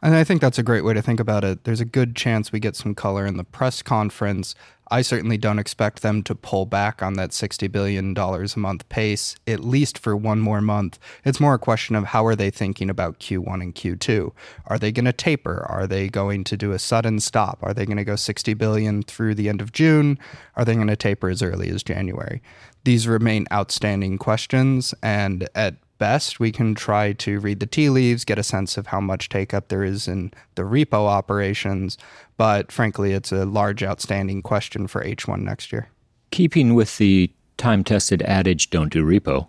And 0.00 0.14
I 0.14 0.22
think 0.22 0.40
that's 0.40 0.60
a 0.60 0.62
great 0.62 0.84
way 0.84 0.94
to 0.94 1.02
think 1.02 1.18
about 1.18 1.42
it. 1.42 1.64
There's 1.64 1.80
a 1.80 1.84
good 1.84 2.14
chance 2.14 2.52
we 2.52 2.60
get 2.60 2.76
some 2.76 2.94
color 2.94 3.26
in 3.26 3.36
the 3.36 3.42
press 3.42 3.82
conference. 3.82 4.54
I 4.92 5.02
certainly 5.02 5.38
don't 5.38 5.58
expect 5.58 6.02
them 6.02 6.22
to 6.24 6.36
pull 6.36 6.66
back 6.66 7.02
on 7.02 7.14
that 7.14 7.30
$60 7.30 7.70
billion 7.72 8.16
a 8.16 8.58
month 8.58 8.88
pace, 8.88 9.34
at 9.48 9.58
least 9.58 9.98
for 9.98 10.16
one 10.16 10.38
more 10.38 10.60
month. 10.60 11.00
It's 11.24 11.40
more 11.40 11.54
a 11.54 11.58
question 11.58 11.96
of 11.96 12.04
how 12.04 12.24
are 12.26 12.36
they 12.36 12.50
thinking 12.50 12.88
about 12.88 13.18
Q1 13.18 13.60
and 13.60 13.74
Q2? 13.74 14.30
Are 14.66 14.78
they 14.78 14.92
going 14.92 15.06
to 15.06 15.12
taper? 15.12 15.66
Are 15.68 15.88
they 15.88 16.08
going 16.08 16.44
to 16.44 16.56
do 16.56 16.70
a 16.70 16.78
sudden 16.78 17.18
stop? 17.18 17.58
Are 17.62 17.74
they 17.74 17.86
going 17.86 17.96
to 17.96 18.04
go 18.04 18.14
60 18.14 18.54
billion 18.54 19.02
through 19.02 19.34
the 19.34 19.48
end 19.48 19.60
of 19.60 19.72
June? 19.72 20.16
Are 20.54 20.64
they 20.64 20.76
going 20.76 20.86
to 20.86 20.96
taper 20.96 21.28
as 21.28 21.42
early 21.42 21.70
as 21.70 21.82
January? 21.82 22.40
These 22.84 23.08
remain 23.08 23.46
outstanding 23.52 24.18
questions, 24.18 24.94
and 25.02 25.48
at 25.56 25.76
best, 26.02 26.40
we 26.40 26.50
can 26.50 26.74
try 26.74 27.12
to 27.12 27.38
read 27.38 27.60
the 27.60 27.66
tea 27.66 27.88
leaves, 27.88 28.24
get 28.24 28.36
a 28.36 28.42
sense 28.42 28.76
of 28.76 28.88
how 28.88 29.00
much 29.00 29.28
take 29.28 29.54
up 29.54 29.68
there 29.68 29.84
is 29.84 30.08
in 30.08 30.32
the 30.56 30.62
repo 30.62 31.06
operations. 31.06 31.96
But 32.36 32.72
frankly, 32.72 33.12
it's 33.12 33.30
a 33.30 33.44
large 33.44 33.84
outstanding 33.84 34.42
question 34.42 34.88
for 34.88 35.04
H1 35.04 35.42
next 35.42 35.70
year. 35.70 35.90
Keeping 36.32 36.74
with 36.74 36.98
the 36.98 37.30
time 37.56 37.84
tested 37.84 38.20
adage, 38.22 38.68
don't 38.68 38.92
do 38.92 39.04
repo. 39.04 39.46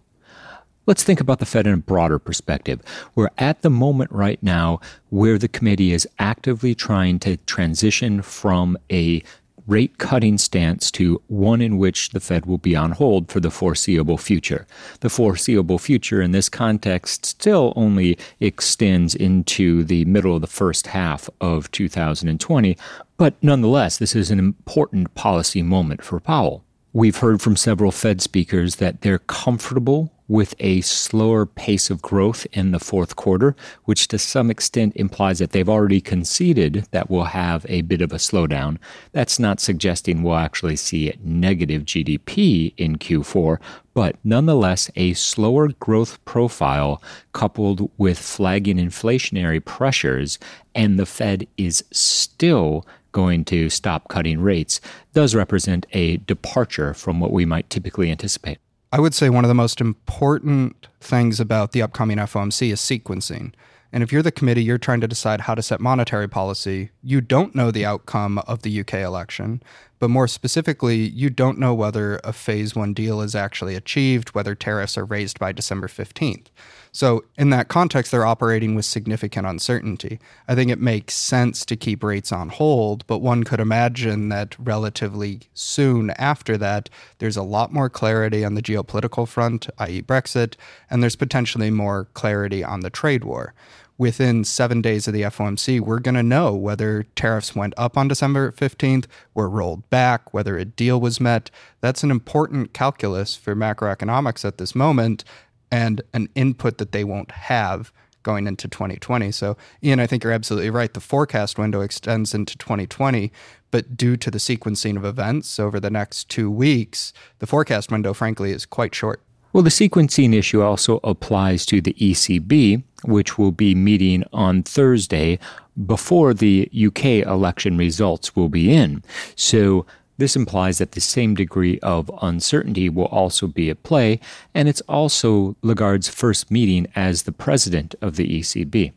Let's 0.86 1.02
think 1.02 1.20
about 1.20 1.40
the 1.40 1.48
Fed 1.48 1.66
in 1.66 1.74
a 1.74 1.78
broader 1.78 2.20
perspective. 2.20 2.82
We're 3.16 3.32
at 3.40 3.64
the 3.64 3.72
moment 3.72 4.12
right 4.12 4.42
now 4.44 4.80
where 5.10 5.40
the 5.40 5.48
committee 5.48 5.92
is 5.92 6.08
actively 6.20 6.76
trying 6.76 7.18
to 7.22 7.38
transition 7.38 8.22
from 8.22 8.78
a 8.92 9.24
rate 9.68 9.98
cutting 9.98 10.38
stance 10.38 10.92
to 10.92 11.22
one 11.28 11.62
in 11.62 11.78
which 11.78 12.10
the 12.10 12.20
Fed 12.20 12.46
will 12.46 12.58
be 12.58 12.76
on 12.76 12.92
hold 12.92 13.32
for 13.32 13.40
the 13.40 13.52
foreseeable 13.52 14.18
future. 14.18 14.68
The 15.00 15.10
foreseeable 15.10 15.80
future 15.80 16.22
in 16.22 16.32
this 16.32 16.50
context 16.50 17.26
still 17.26 17.74
only 17.76 18.18
extends 18.40 19.16
into 19.16 19.84
the 19.84 20.06
middle 20.06 20.36
of 20.36 20.42
the 20.42 20.48
first 20.48 20.88
half 20.88 21.30
of 21.40 21.72
2020, 21.72 22.78
but 23.18 23.36
nonetheless, 23.42 23.98
this 23.98 24.16
is 24.16 24.32
an 24.32 24.40
important 24.40 25.14
policy 25.16 25.62
moment 25.62 26.04
for 26.04 26.20
Powell. 26.20 26.64
We've 26.92 27.18
heard 27.18 27.42
from 27.42 27.56
several 27.56 27.92
Fed 27.92 28.22
speakers 28.22 28.76
that 28.76 29.02
they're 29.02 29.20
comfortable 29.20 30.12
with 30.34 30.56
a 30.58 30.82
slower 30.82 31.46
pace 31.46 31.92
of 31.92 32.02
growth 32.02 32.48
in 32.54 32.72
the 32.72 32.80
fourth 32.80 33.16
quarter, 33.16 33.56
which 33.84 34.08
to 34.08 34.18
some 34.18 34.50
extent 34.50 34.92
implies 34.96 35.38
that 35.38 35.52
they've 35.52 35.70
already 35.70 36.02
conceded 36.02 36.88
that 36.90 37.08
we'll 37.08 37.26
have 37.26 37.64
a 37.70 37.84
bit 37.84 38.02
of 38.02 38.12
a 38.12 38.16
slowdown. 38.16 38.80
That's 39.12 39.38
not 39.38 39.60
suggesting 39.60 40.24
we'll 40.24 40.34
actually 40.34 40.76
see 40.76 41.14
negative 41.24 41.84
GDP 41.84 42.74
in 42.78 42.96
Q4, 42.96 43.60
but 43.94 44.16
nonetheless, 44.24 44.90
a 44.96 45.14
slower 45.14 45.68
growth 45.80 46.18
profile 46.26 47.00
coupled 47.34 47.92
with 48.00 48.18
flagging 48.18 48.78
inflationary 48.78 49.64
pressures, 49.64 50.40
and 50.74 50.98
the 50.98 51.06
Fed 51.06 51.46
is 51.58 51.84
still 51.92 52.88
going 53.12 53.46
to 53.46 53.70
stop 53.70 54.08
cutting 54.08 54.42
rates, 54.42 54.82
does 55.14 55.36
represent 55.36 55.86
a 55.92 56.18
departure 56.18 56.96
from 56.96 57.20
what 57.20 57.32
we 57.32 57.46
might 57.46 57.70
typically 57.70 58.10
anticipate. 58.10 58.58
I 58.94 59.00
would 59.00 59.16
say 59.16 59.32
one 59.32 59.44
of 59.44 59.48
the 59.48 59.56
most 59.56 59.82
important 59.82 60.88
things 61.02 61.40
about 61.40 61.72
the 61.72 61.82
upcoming 61.82 62.20
FOMC 62.20 62.72
is 62.72 62.80
sequencing. 62.80 63.52
And 63.92 64.04
if 64.04 64.12
you're 64.12 64.22
the 64.22 64.32
committee, 64.32 64.64
you're 64.64 64.78
trying 64.78 65.02
to 65.02 65.08
decide 65.08 65.42
how 65.42 65.56
to 65.56 65.64
set 65.64 65.80
monetary 65.80 66.30
policy. 66.30 66.92
You 67.02 67.20
don't 67.20 67.56
know 67.56 67.72
the 67.72 67.88
outcome 67.88 68.38
of 68.46 68.62
the 68.62 68.82
UK 68.82 68.94
election, 68.96 69.64
but 70.04 70.10
more 70.10 70.28
specifically, 70.28 70.98
you 70.98 71.30
don't 71.30 71.58
know 71.58 71.74
whether 71.74 72.20
a 72.26 72.34
phase 72.34 72.76
one 72.76 72.94
deal 72.94 73.22
is 73.22 73.36
actually 73.36 73.74
achieved, 73.74 74.36
whether 74.36 74.54
tariffs 74.54 74.98
are 74.98 75.06
raised 75.06 75.40
by 75.40 75.54
December 75.54 75.88
15th. 75.88 76.48
So, 76.92 77.24
in 77.38 77.52
that 77.52 77.70
context, 77.70 78.12
they're 78.12 78.26
operating 78.26 78.76
with 78.76 78.84
significant 78.84 79.48
uncertainty. 79.48 80.20
I 80.46 80.56
think 80.56 80.70
it 80.70 80.82
makes 80.82 81.16
sense 81.16 81.64
to 81.68 81.78
keep 81.78 82.04
rates 82.04 82.34
on 82.34 82.50
hold, 82.50 83.08
but 83.08 83.20
one 83.20 83.46
could 83.46 83.62
imagine 83.62 84.28
that 84.28 84.58
relatively 84.60 85.44
soon 85.54 86.10
after 86.18 86.58
that, 86.58 86.90
there's 87.20 87.38
a 87.38 87.42
lot 87.42 87.72
more 87.72 87.90
clarity 87.90 88.44
on 88.44 88.56
the 88.56 88.62
geopolitical 88.62 89.26
front, 89.26 89.70
i.e., 89.80 90.02
Brexit, 90.02 90.56
and 90.90 91.02
there's 91.02 91.16
potentially 91.16 91.72
more 91.72 92.10
clarity 92.14 92.62
on 92.62 92.82
the 92.82 92.90
trade 92.90 93.24
war 93.24 93.54
within 93.98 94.44
seven 94.44 94.82
days 94.82 95.08
of 95.08 95.14
the 95.14 95.22
FOMC, 95.22 95.80
we're 95.80 96.00
going 96.00 96.16
to 96.16 96.24
know 96.24 96.54
whether 96.54 97.04
tariffs 97.16 97.56
went 97.56 97.74
up 97.78 97.98
on 97.98 98.08
December 98.08 98.52
15th, 98.52 99.06
were 99.34 99.50
rolled 99.50 99.90
back, 99.90 100.34
whether 100.34 100.58
a 100.58 100.66
deal 100.66 101.00
was 101.00 101.20
met. 101.20 101.52
That's 101.82 102.04
an 102.04 102.12
important 102.12 102.74
calculus 102.74 103.36
for 103.36 103.56
macroeconomics 103.56 104.44
at 104.46 104.58
this 104.58 104.74
moment 104.76 105.24
and 105.72 106.02
an 106.14 106.30
input 106.36 106.78
that 106.78 106.92
they 106.92 107.04
won't 107.04 107.32
have 107.32 107.92
going 108.24 108.48
into 108.48 108.68
2020. 108.68 109.32
So, 109.32 109.58
Ian, 109.84 110.00
I 110.00 110.08
think 110.08 110.24
you're 110.24 110.34
absolutely 110.34 110.70
right. 110.70 110.94
The 110.94 111.00
forecast 111.00 111.60
window 111.60 111.82
extends 111.82 112.34
into 112.34 112.58
2020, 112.58 113.32
but 113.70 113.98
due 113.98 114.18
to 114.18 114.32
the 114.32 114.38
sequencing 114.38 114.96
of 114.96 115.06
events 115.06 115.60
over 115.60 115.80
the 115.80 115.90
next 115.90 116.30
two 116.30 116.50
weeks, 116.50 117.14
the 117.40 117.48
forecast 117.48 117.92
window, 117.92 118.14
frankly, 118.14 118.52
is 118.52 118.66
quite 118.66 118.96
short. 118.96 119.22
Well, 119.54 119.62
the 119.62 119.70
sequencing 119.70 120.34
issue 120.34 120.64
also 120.64 121.00
applies 121.04 121.64
to 121.68 121.80
the 121.80 121.94
ECB, 121.94 122.82
which 123.04 123.38
will 123.38 123.52
be 123.52 123.76
meeting 123.76 124.24
on 124.34 124.64
Thursday 124.64 125.38
before 125.86 126.34
the 126.34 126.72
UK 126.74 127.28
election 127.28 127.78
results 127.78 128.36
will 128.36 128.50
be 128.50 128.74
in. 128.74 129.04
So, 129.36 129.86
this 130.18 130.36
implies 130.36 130.78
that 130.80 130.94
the 130.94 131.02
same 131.02 131.36
degree 131.36 131.80
of 131.80 132.10
uncertainty 132.22 132.90
will 132.90 133.06
also 133.06 133.48
be 133.48 133.70
at 133.70 133.84
play, 133.84 134.20
and 134.56 134.68
it's 134.68 134.82
also 134.82 135.56
Lagarde's 135.62 136.08
first 136.08 136.50
meeting 136.50 136.88
as 136.96 137.24
the 137.24 137.32
president 137.32 137.94
of 138.02 138.16
the 138.16 138.40
ECB. 138.40 138.94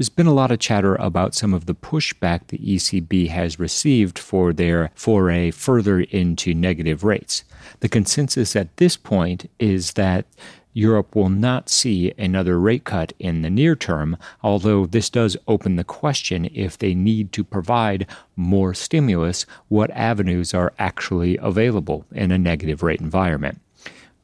There's 0.00 0.08
been 0.08 0.26
a 0.26 0.32
lot 0.32 0.50
of 0.50 0.60
chatter 0.60 0.94
about 0.94 1.34
some 1.34 1.52
of 1.52 1.66
the 1.66 1.74
pushback 1.74 2.46
the 2.46 2.56
ECB 2.56 3.28
has 3.28 3.60
received 3.60 4.18
for 4.18 4.54
their 4.54 4.90
foray 4.94 5.50
further 5.50 6.00
into 6.00 6.54
negative 6.54 7.04
rates. 7.04 7.44
The 7.80 7.88
consensus 7.90 8.56
at 8.56 8.74
this 8.78 8.96
point 8.96 9.50
is 9.58 9.92
that 9.92 10.24
Europe 10.72 11.14
will 11.14 11.28
not 11.28 11.68
see 11.68 12.14
another 12.16 12.58
rate 12.58 12.84
cut 12.84 13.12
in 13.18 13.42
the 13.42 13.50
near 13.50 13.76
term, 13.76 14.16
although 14.42 14.86
this 14.86 15.10
does 15.10 15.36
open 15.46 15.76
the 15.76 15.84
question 15.84 16.48
if 16.54 16.78
they 16.78 16.94
need 16.94 17.30
to 17.32 17.44
provide 17.44 18.06
more 18.36 18.72
stimulus, 18.72 19.44
what 19.68 19.90
avenues 19.90 20.54
are 20.54 20.72
actually 20.78 21.36
available 21.42 22.06
in 22.10 22.30
a 22.30 22.38
negative 22.38 22.82
rate 22.82 23.02
environment. 23.02 23.60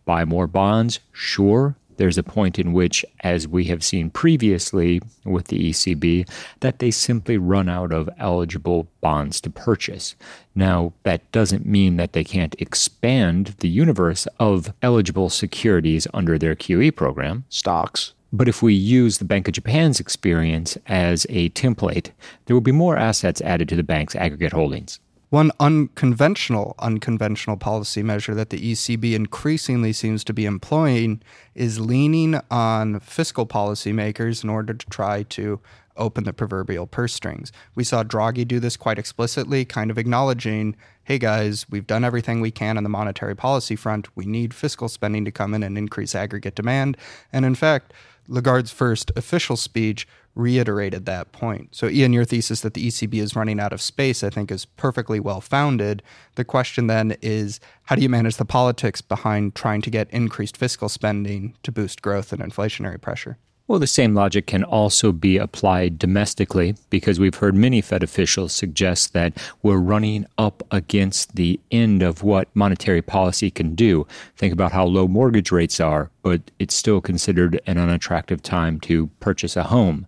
Buy 0.06 0.24
more 0.24 0.46
bonds, 0.46 1.00
sure, 1.12 1.76
there's 1.96 2.18
a 2.18 2.22
point 2.22 2.58
in 2.58 2.72
which, 2.72 3.04
as 3.20 3.48
we 3.48 3.64
have 3.64 3.84
seen 3.84 4.10
previously 4.10 5.00
with 5.24 5.48
the 5.48 5.70
ECB, 5.70 6.28
that 6.60 6.78
they 6.78 6.90
simply 6.90 7.38
run 7.38 7.68
out 7.68 7.92
of 7.92 8.08
eligible 8.18 8.88
bonds 9.00 9.40
to 9.42 9.50
purchase. 9.50 10.14
Now, 10.54 10.92
that 11.02 11.30
doesn't 11.32 11.66
mean 11.66 11.96
that 11.96 12.12
they 12.12 12.24
can't 12.24 12.56
expand 12.58 13.54
the 13.58 13.68
universe 13.68 14.26
of 14.38 14.72
eligible 14.82 15.30
securities 15.30 16.06
under 16.14 16.38
their 16.38 16.54
QE 16.54 16.94
program. 16.94 17.44
Stocks. 17.48 18.12
But 18.32 18.48
if 18.48 18.62
we 18.62 18.74
use 18.74 19.18
the 19.18 19.24
Bank 19.24 19.48
of 19.48 19.54
Japan's 19.54 20.00
experience 20.00 20.76
as 20.86 21.26
a 21.30 21.48
template, 21.50 22.10
there 22.44 22.54
will 22.56 22.60
be 22.60 22.72
more 22.72 22.96
assets 22.96 23.40
added 23.40 23.68
to 23.68 23.76
the 23.76 23.82
bank's 23.82 24.16
aggregate 24.16 24.52
holdings. 24.52 24.98
One 25.28 25.50
unconventional, 25.58 26.76
unconventional 26.78 27.56
policy 27.56 28.02
measure 28.02 28.34
that 28.34 28.50
the 28.50 28.72
ECB 28.72 29.12
increasingly 29.14 29.92
seems 29.92 30.22
to 30.24 30.32
be 30.32 30.46
employing 30.46 31.20
is 31.54 31.80
leaning 31.80 32.40
on 32.48 33.00
fiscal 33.00 33.44
policymakers 33.44 34.44
in 34.44 34.50
order 34.50 34.72
to 34.72 34.86
try 34.86 35.24
to 35.24 35.60
open 35.96 36.24
the 36.24 36.32
proverbial 36.32 36.86
purse 36.86 37.12
strings. 37.14 37.50
We 37.74 37.82
saw 37.82 38.04
Draghi 38.04 38.46
do 38.46 38.60
this 38.60 38.76
quite 38.76 38.98
explicitly, 38.98 39.64
kind 39.64 39.90
of 39.90 39.98
acknowledging, 39.98 40.76
hey 41.04 41.18
guys, 41.18 41.66
we've 41.68 41.86
done 41.86 42.04
everything 42.04 42.40
we 42.40 42.50
can 42.50 42.76
on 42.76 42.84
the 42.84 42.88
monetary 42.88 43.34
policy 43.34 43.74
front. 43.74 44.14
We 44.14 44.26
need 44.26 44.54
fiscal 44.54 44.88
spending 44.88 45.24
to 45.24 45.32
come 45.32 45.54
in 45.54 45.62
and 45.62 45.76
increase 45.76 46.14
aggregate 46.14 46.54
demand. 46.54 46.96
And 47.32 47.44
in 47.44 47.54
fact, 47.54 47.92
Lagarde's 48.28 48.70
first 48.70 49.10
official 49.16 49.56
speech 49.56 50.06
reiterated 50.34 51.06
that 51.06 51.32
point. 51.32 51.74
So, 51.74 51.88
Ian, 51.88 52.12
your 52.12 52.24
thesis 52.24 52.60
that 52.60 52.74
the 52.74 52.86
ECB 52.86 53.14
is 53.14 53.34
running 53.34 53.58
out 53.58 53.72
of 53.72 53.80
space, 53.80 54.22
I 54.22 54.30
think, 54.30 54.50
is 54.50 54.66
perfectly 54.66 55.18
well 55.18 55.40
founded. 55.40 56.02
The 56.34 56.44
question 56.44 56.86
then 56.86 57.16
is 57.22 57.58
how 57.84 57.96
do 57.96 58.02
you 58.02 58.08
manage 58.08 58.36
the 58.36 58.44
politics 58.44 59.00
behind 59.00 59.54
trying 59.54 59.82
to 59.82 59.90
get 59.90 60.10
increased 60.10 60.56
fiscal 60.56 60.88
spending 60.88 61.54
to 61.62 61.72
boost 61.72 62.02
growth 62.02 62.32
and 62.32 62.42
inflationary 62.42 63.00
pressure? 63.00 63.38
Well, 63.68 63.80
the 63.80 63.88
same 63.88 64.14
logic 64.14 64.46
can 64.46 64.62
also 64.62 65.10
be 65.10 65.38
applied 65.38 65.98
domestically 65.98 66.76
because 66.88 67.18
we've 67.18 67.34
heard 67.34 67.56
many 67.56 67.80
Fed 67.80 68.04
officials 68.04 68.52
suggest 68.52 69.12
that 69.12 69.36
we're 69.60 69.78
running 69.78 70.24
up 70.38 70.62
against 70.70 71.34
the 71.34 71.58
end 71.72 72.00
of 72.00 72.22
what 72.22 72.54
monetary 72.54 73.02
policy 73.02 73.50
can 73.50 73.74
do. 73.74 74.06
Think 74.36 74.52
about 74.52 74.70
how 74.70 74.84
low 74.84 75.08
mortgage 75.08 75.50
rates 75.50 75.80
are, 75.80 76.10
but 76.22 76.42
it's 76.60 76.76
still 76.76 77.00
considered 77.00 77.60
an 77.66 77.76
unattractive 77.76 78.40
time 78.40 78.78
to 78.80 79.08
purchase 79.18 79.56
a 79.56 79.64
home. 79.64 80.06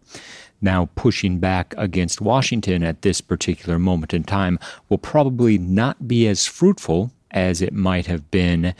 Now, 0.60 0.88
pushing 0.94 1.38
back 1.40 1.74
against 1.76 2.20
Washington 2.20 2.84
at 2.84 3.02
this 3.02 3.20
particular 3.20 3.78
moment 3.80 4.14
in 4.14 4.22
time 4.22 4.60
will 4.88 4.98
probably 4.98 5.58
not 5.58 6.06
be 6.06 6.28
as 6.28 6.46
fruitful 6.46 7.10
as 7.32 7.60
it 7.60 7.72
might 7.72 8.06
have 8.06 8.30
been 8.30 8.74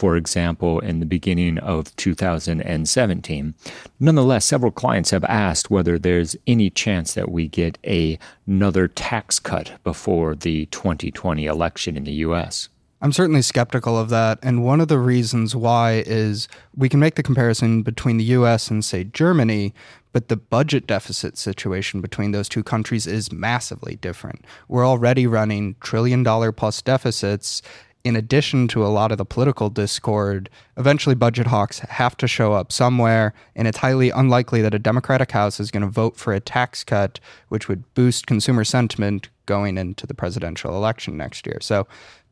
for 0.00 0.16
example, 0.16 0.78
in 0.80 0.98
the 0.98 1.04
beginning 1.04 1.58
of 1.58 1.94
2017. 1.96 3.54
Nonetheless, 4.00 4.46
several 4.46 4.72
clients 4.72 5.10
have 5.10 5.24
asked 5.24 5.70
whether 5.70 5.98
there's 5.98 6.34
any 6.46 6.70
chance 6.70 7.12
that 7.12 7.30
we 7.30 7.48
get 7.48 7.76
a, 7.84 8.18
another 8.46 8.88
tax 8.88 9.38
cut 9.38 9.72
before 9.84 10.34
the 10.34 10.64
2020 10.66 11.44
election 11.44 11.98
in 11.98 12.04
the 12.04 12.12
U.S. 12.12 12.70
I'm 13.02 13.12
certainly 13.12 13.42
skeptical 13.42 13.98
of 13.98 14.08
that. 14.08 14.38
And 14.42 14.64
one 14.64 14.80
of 14.80 14.88
the 14.88 14.98
reasons 14.98 15.54
why 15.54 16.02
is 16.06 16.48
we 16.74 16.88
can 16.88 16.98
make 16.98 17.16
the 17.16 17.22
comparison 17.22 17.82
between 17.82 18.16
the 18.16 18.24
US 18.24 18.70
and, 18.70 18.82
say, 18.82 19.04
Germany, 19.04 19.74
but 20.12 20.28
the 20.28 20.36
budget 20.36 20.86
deficit 20.86 21.36
situation 21.36 22.00
between 22.00 22.32
those 22.32 22.48
two 22.48 22.62
countries 22.62 23.06
is 23.06 23.30
massively 23.30 23.96
different. 23.96 24.46
We're 24.66 24.86
already 24.86 25.26
running 25.26 25.76
trillion 25.80 26.22
dollar 26.22 26.52
plus 26.52 26.80
deficits 26.80 27.60
in 28.04 28.16
addition 28.16 28.66
to 28.68 28.84
a 28.84 28.88
lot 28.88 29.12
of 29.12 29.18
the 29.18 29.24
political 29.24 29.68
discord, 29.68 30.48
eventually 30.76 31.14
budget 31.14 31.46
hawks 31.46 31.80
have 31.80 32.16
to 32.16 32.26
show 32.26 32.52
up 32.52 32.72
somewhere, 32.72 33.34
and 33.54 33.68
it's 33.68 33.78
highly 33.78 34.10
unlikely 34.10 34.62
that 34.62 34.74
a 34.74 34.78
Democratic 34.78 35.32
House 35.32 35.60
is 35.60 35.70
going 35.70 35.82
to 35.82 35.88
vote 35.88 36.16
for 36.16 36.32
a 36.32 36.40
tax 36.40 36.82
cut, 36.82 37.20
which 37.48 37.68
would 37.68 37.94
boost 37.94 38.26
consumer 38.26 38.64
sentiment 38.64 39.28
going 39.46 39.76
into 39.76 40.06
the 40.06 40.14
presidential 40.14 40.74
election 40.74 41.16
next 41.16 41.46
year. 41.46 41.58
So, 41.60 41.86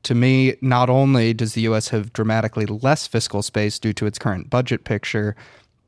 to 0.05 0.15
me, 0.15 0.55
not 0.61 0.89
only 0.89 1.35
does 1.35 1.55
the 1.55 1.63
US 1.63 1.89
have 1.89 2.13
dramatically 2.13 2.67
less 2.67 3.07
fiscal 3.07 3.43
space 3.43 3.79
due 3.79 3.93
to 3.95 4.07
its 4.07 4.19
current 4.19 4.49
budget 4.49 4.85
picture, 4.85 5.35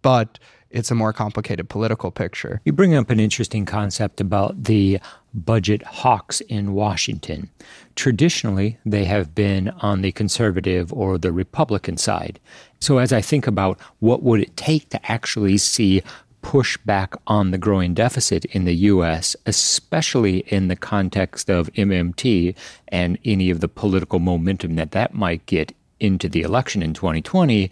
but 0.02 0.38
it's 0.70 0.90
a 0.90 0.94
more 0.94 1.12
complicated 1.12 1.68
political 1.68 2.10
picture. 2.10 2.60
You 2.64 2.72
bring 2.72 2.94
up 2.94 3.10
an 3.10 3.20
interesting 3.20 3.66
concept 3.66 4.20
about 4.20 4.64
the 4.64 5.00
budget 5.34 5.82
hawks 5.82 6.40
in 6.42 6.72
Washington. 6.72 7.50
Traditionally, 7.96 8.78
they 8.84 9.04
have 9.04 9.34
been 9.34 9.68
on 9.80 10.02
the 10.02 10.12
conservative 10.12 10.92
or 10.92 11.18
the 11.18 11.32
Republican 11.32 11.96
side. 11.96 12.40
So 12.80 12.98
as 12.98 13.12
I 13.12 13.20
think 13.20 13.46
about 13.46 13.78
what 14.00 14.22
would 14.22 14.40
it 14.40 14.56
take 14.56 14.88
to 14.90 15.10
actually 15.10 15.58
see 15.58 16.02
pushback 16.42 17.14
on 17.26 17.50
the 17.50 17.58
growing 17.58 17.94
deficit 17.94 18.44
in 18.46 18.64
the 18.64 18.74
US, 18.74 19.36
especially 19.46 20.38
in 20.48 20.68
the 20.68 20.76
context 20.76 21.50
of 21.50 21.72
MMT 21.74 22.54
and 22.88 23.18
any 23.24 23.50
of 23.50 23.60
the 23.60 23.68
political 23.68 24.18
momentum 24.18 24.76
that 24.76 24.92
that 24.92 25.14
might 25.14 25.44
get 25.46 25.74
into 25.98 26.28
the 26.28 26.42
election 26.42 26.82
in 26.82 26.94
2020, 26.94 27.70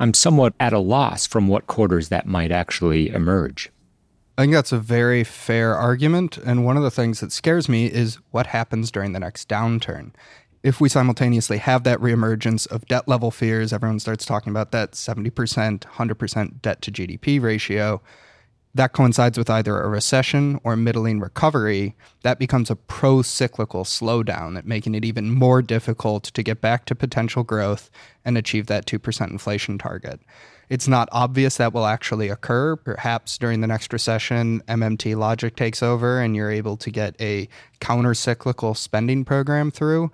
I'm 0.00 0.14
somewhat 0.14 0.54
at 0.60 0.72
a 0.72 0.78
loss 0.78 1.26
from 1.26 1.48
what 1.48 1.66
quarters 1.66 2.08
that 2.08 2.26
might 2.26 2.52
actually 2.52 3.08
emerge. 3.10 3.70
I 4.38 4.42
think 4.42 4.52
that's 4.52 4.70
a 4.70 4.78
very 4.78 5.24
fair 5.24 5.74
argument. 5.74 6.38
And 6.38 6.64
one 6.64 6.76
of 6.76 6.84
the 6.84 6.92
things 6.92 7.18
that 7.18 7.32
scares 7.32 7.68
me 7.68 7.86
is 7.86 8.20
what 8.30 8.46
happens 8.46 8.92
during 8.92 9.12
the 9.12 9.18
next 9.18 9.48
downturn. 9.48 10.12
If 10.62 10.80
we 10.80 10.88
simultaneously 10.88 11.58
have 11.58 11.82
that 11.82 11.98
reemergence 11.98 12.66
of 12.68 12.86
debt 12.86 13.08
level 13.08 13.32
fears, 13.32 13.72
everyone 13.72 13.98
starts 13.98 14.24
talking 14.24 14.50
about 14.50 14.70
that 14.70 14.92
70%, 14.92 15.80
100% 15.80 16.62
debt 16.62 16.80
to 16.82 16.92
GDP 16.92 17.42
ratio 17.42 18.00
that 18.74 18.92
coincides 18.92 19.36
with 19.36 19.50
either 19.50 19.80
a 19.80 19.88
recession 19.88 20.60
or 20.62 20.76
middling 20.76 21.20
recovery, 21.20 21.96
that 22.22 22.38
becomes 22.38 22.70
a 22.70 22.76
pro 22.76 23.22
cyclical 23.22 23.84
slowdown, 23.84 24.64
making 24.64 24.94
it 24.94 25.04
even 25.04 25.30
more 25.30 25.62
difficult 25.62 26.24
to 26.24 26.42
get 26.42 26.60
back 26.60 26.84
to 26.84 26.94
potential 26.94 27.42
growth 27.42 27.90
and 28.24 28.38
achieve 28.38 28.66
that 28.66 28.86
2% 28.86 29.30
inflation 29.30 29.78
target. 29.78 30.20
It's 30.68 30.88
not 30.88 31.08
obvious 31.12 31.56
that 31.56 31.72
will 31.72 31.86
actually 31.86 32.28
occur. 32.28 32.76
Perhaps 32.76 33.38
during 33.38 33.60
the 33.60 33.66
next 33.66 33.92
recession, 33.92 34.60
MMT 34.68 35.16
logic 35.16 35.56
takes 35.56 35.82
over 35.82 36.20
and 36.20 36.36
you're 36.36 36.50
able 36.50 36.76
to 36.76 36.90
get 36.90 37.14
a 37.20 37.48
counter 37.80 38.14
cyclical 38.14 38.74
spending 38.74 39.24
program 39.24 39.70
through. 39.70 40.10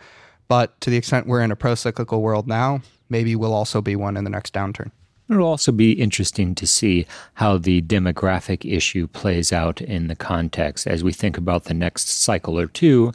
But 0.49 0.81
to 0.83 0.91
the 0.91 0.97
extent 0.97 1.27
we're 1.27 1.41
in 1.41 1.51
a 1.51 1.57
pro 1.57 1.75
cyclical 1.75 2.23
world 2.23 2.47
now, 2.47 2.83
maybe 3.09 3.35
we'll 3.35 3.55
also 3.55 3.81
be 3.81 3.97
one 3.97 4.17
in 4.17 4.25
the 4.25 4.31
next 4.31 4.55
downturn. 4.55 4.91
It'll 5.29 5.49
also 5.49 5.73
be 5.73 5.93
interesting 5.93 6.55
to 6.57 6.67
see 6.67 7.07
how 7.35 7.57
the 7.57 7.81
demographic 7.81 8.71
issue 8.71 9.07
plays 9.07 9.53
out 9.53 9.81
in 9.81 10.09
the 10.09 10.17
context 10.17 10.87
as 10.87 11.03
we 11.03 11.13
think 11.13 11.39
about 11.39 11.65
the 11.65 11.75
next 11.75 12.09
cycle 12.09 12.59
or 12.59 12.67
two. 12.67 13.13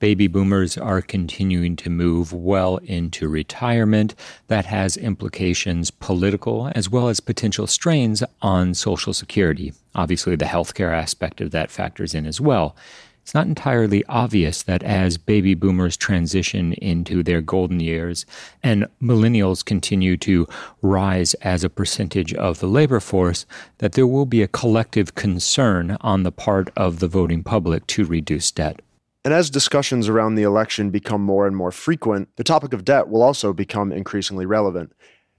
Baby 0.00 0.26
boomers 0.26 0.76
are 0.76 1.00
continuing 1.00 1.76
to 1.76 1.90
move 1.90 2.32
well 2.32 2.78
into 2.78 3.28
retirement. 3.28 4.14
That 4.48 4.64
has 4.66 4.96
implications 4.96 5.90
political 5.92 6.72
as 6.74 6.90
well 6.90 7.08
as 7.08 7.20
potential 7.20 7.66
strains 7.68 8.24
on 8.42 8.74
Social 8.74 9.12
Security. 9.12 9.72
Obviously, 9.94 10.34
the 10.36 10.46
healthcare 10.46 10.92
aspect 10.92 11.40
of 11.40 11.52
that 11.52 11.70
factors 11.70 12.14
in 12.14 12.26
as 12.26 12.40
well 12.40 12.74
it's 13.22 13.34
not 13.34 13.46
entirely 13.46 14.04
obvious 14.06 14.62
that 14.62 14.82
as 14.82 15.18
baby 15.18 15.54
boomers 15.54 15.96
transition 15.96 16.72
into 16.72 17.22
their 17.22 17.40
golden 17.40 17.78
years 17.78 18.26
and 18.62 18.88
millennials 19.00 19.64
continue 19.64 20.16
to 20.16 20.48
rise 20.82 21.34
as 21.34 21.62
a 21.62 21.70
percentage 21.70 22.34
of 22.34 22.58
the 22.58 22.66
labor 22.66 22.98
force, 22.98 23.46
that 23.78 23.92
there 23.92 24.06
will 24.06 24.26
be 24.26 24.42
a 24.42 24.48
collective 24.48 25.14
concern 25.14 25.96
on 26.00 26.22
the 26.22 26.32
part 26.32 26.70
of 26.76 26.98
the 26.98 27.08
voting 27.08 27.44
public 27.44 27.86
to 27.86 28.04
reduce 28.04 28.50
debt. 28.50 28.80
And 29.24 29.34
as 29.34 29.50
discussions 29.50 30.08
around 30.08 30.34
the 30.34 30.44
election 30.44 30.90
become 30.90 31.20
more 31.20 31.46
and 31.46 31.54
more 31.54 31.72
frequent, 31.72 32.28
the 32.36 32.44
topic 32.44 32.72
of 32.72 32.84
debt 32.84 33.08
will 33.08 33.22
also 33.22 33.52
become 33.52 33.92
increasingly 33.92 34.46
relevant. 34.46 34.92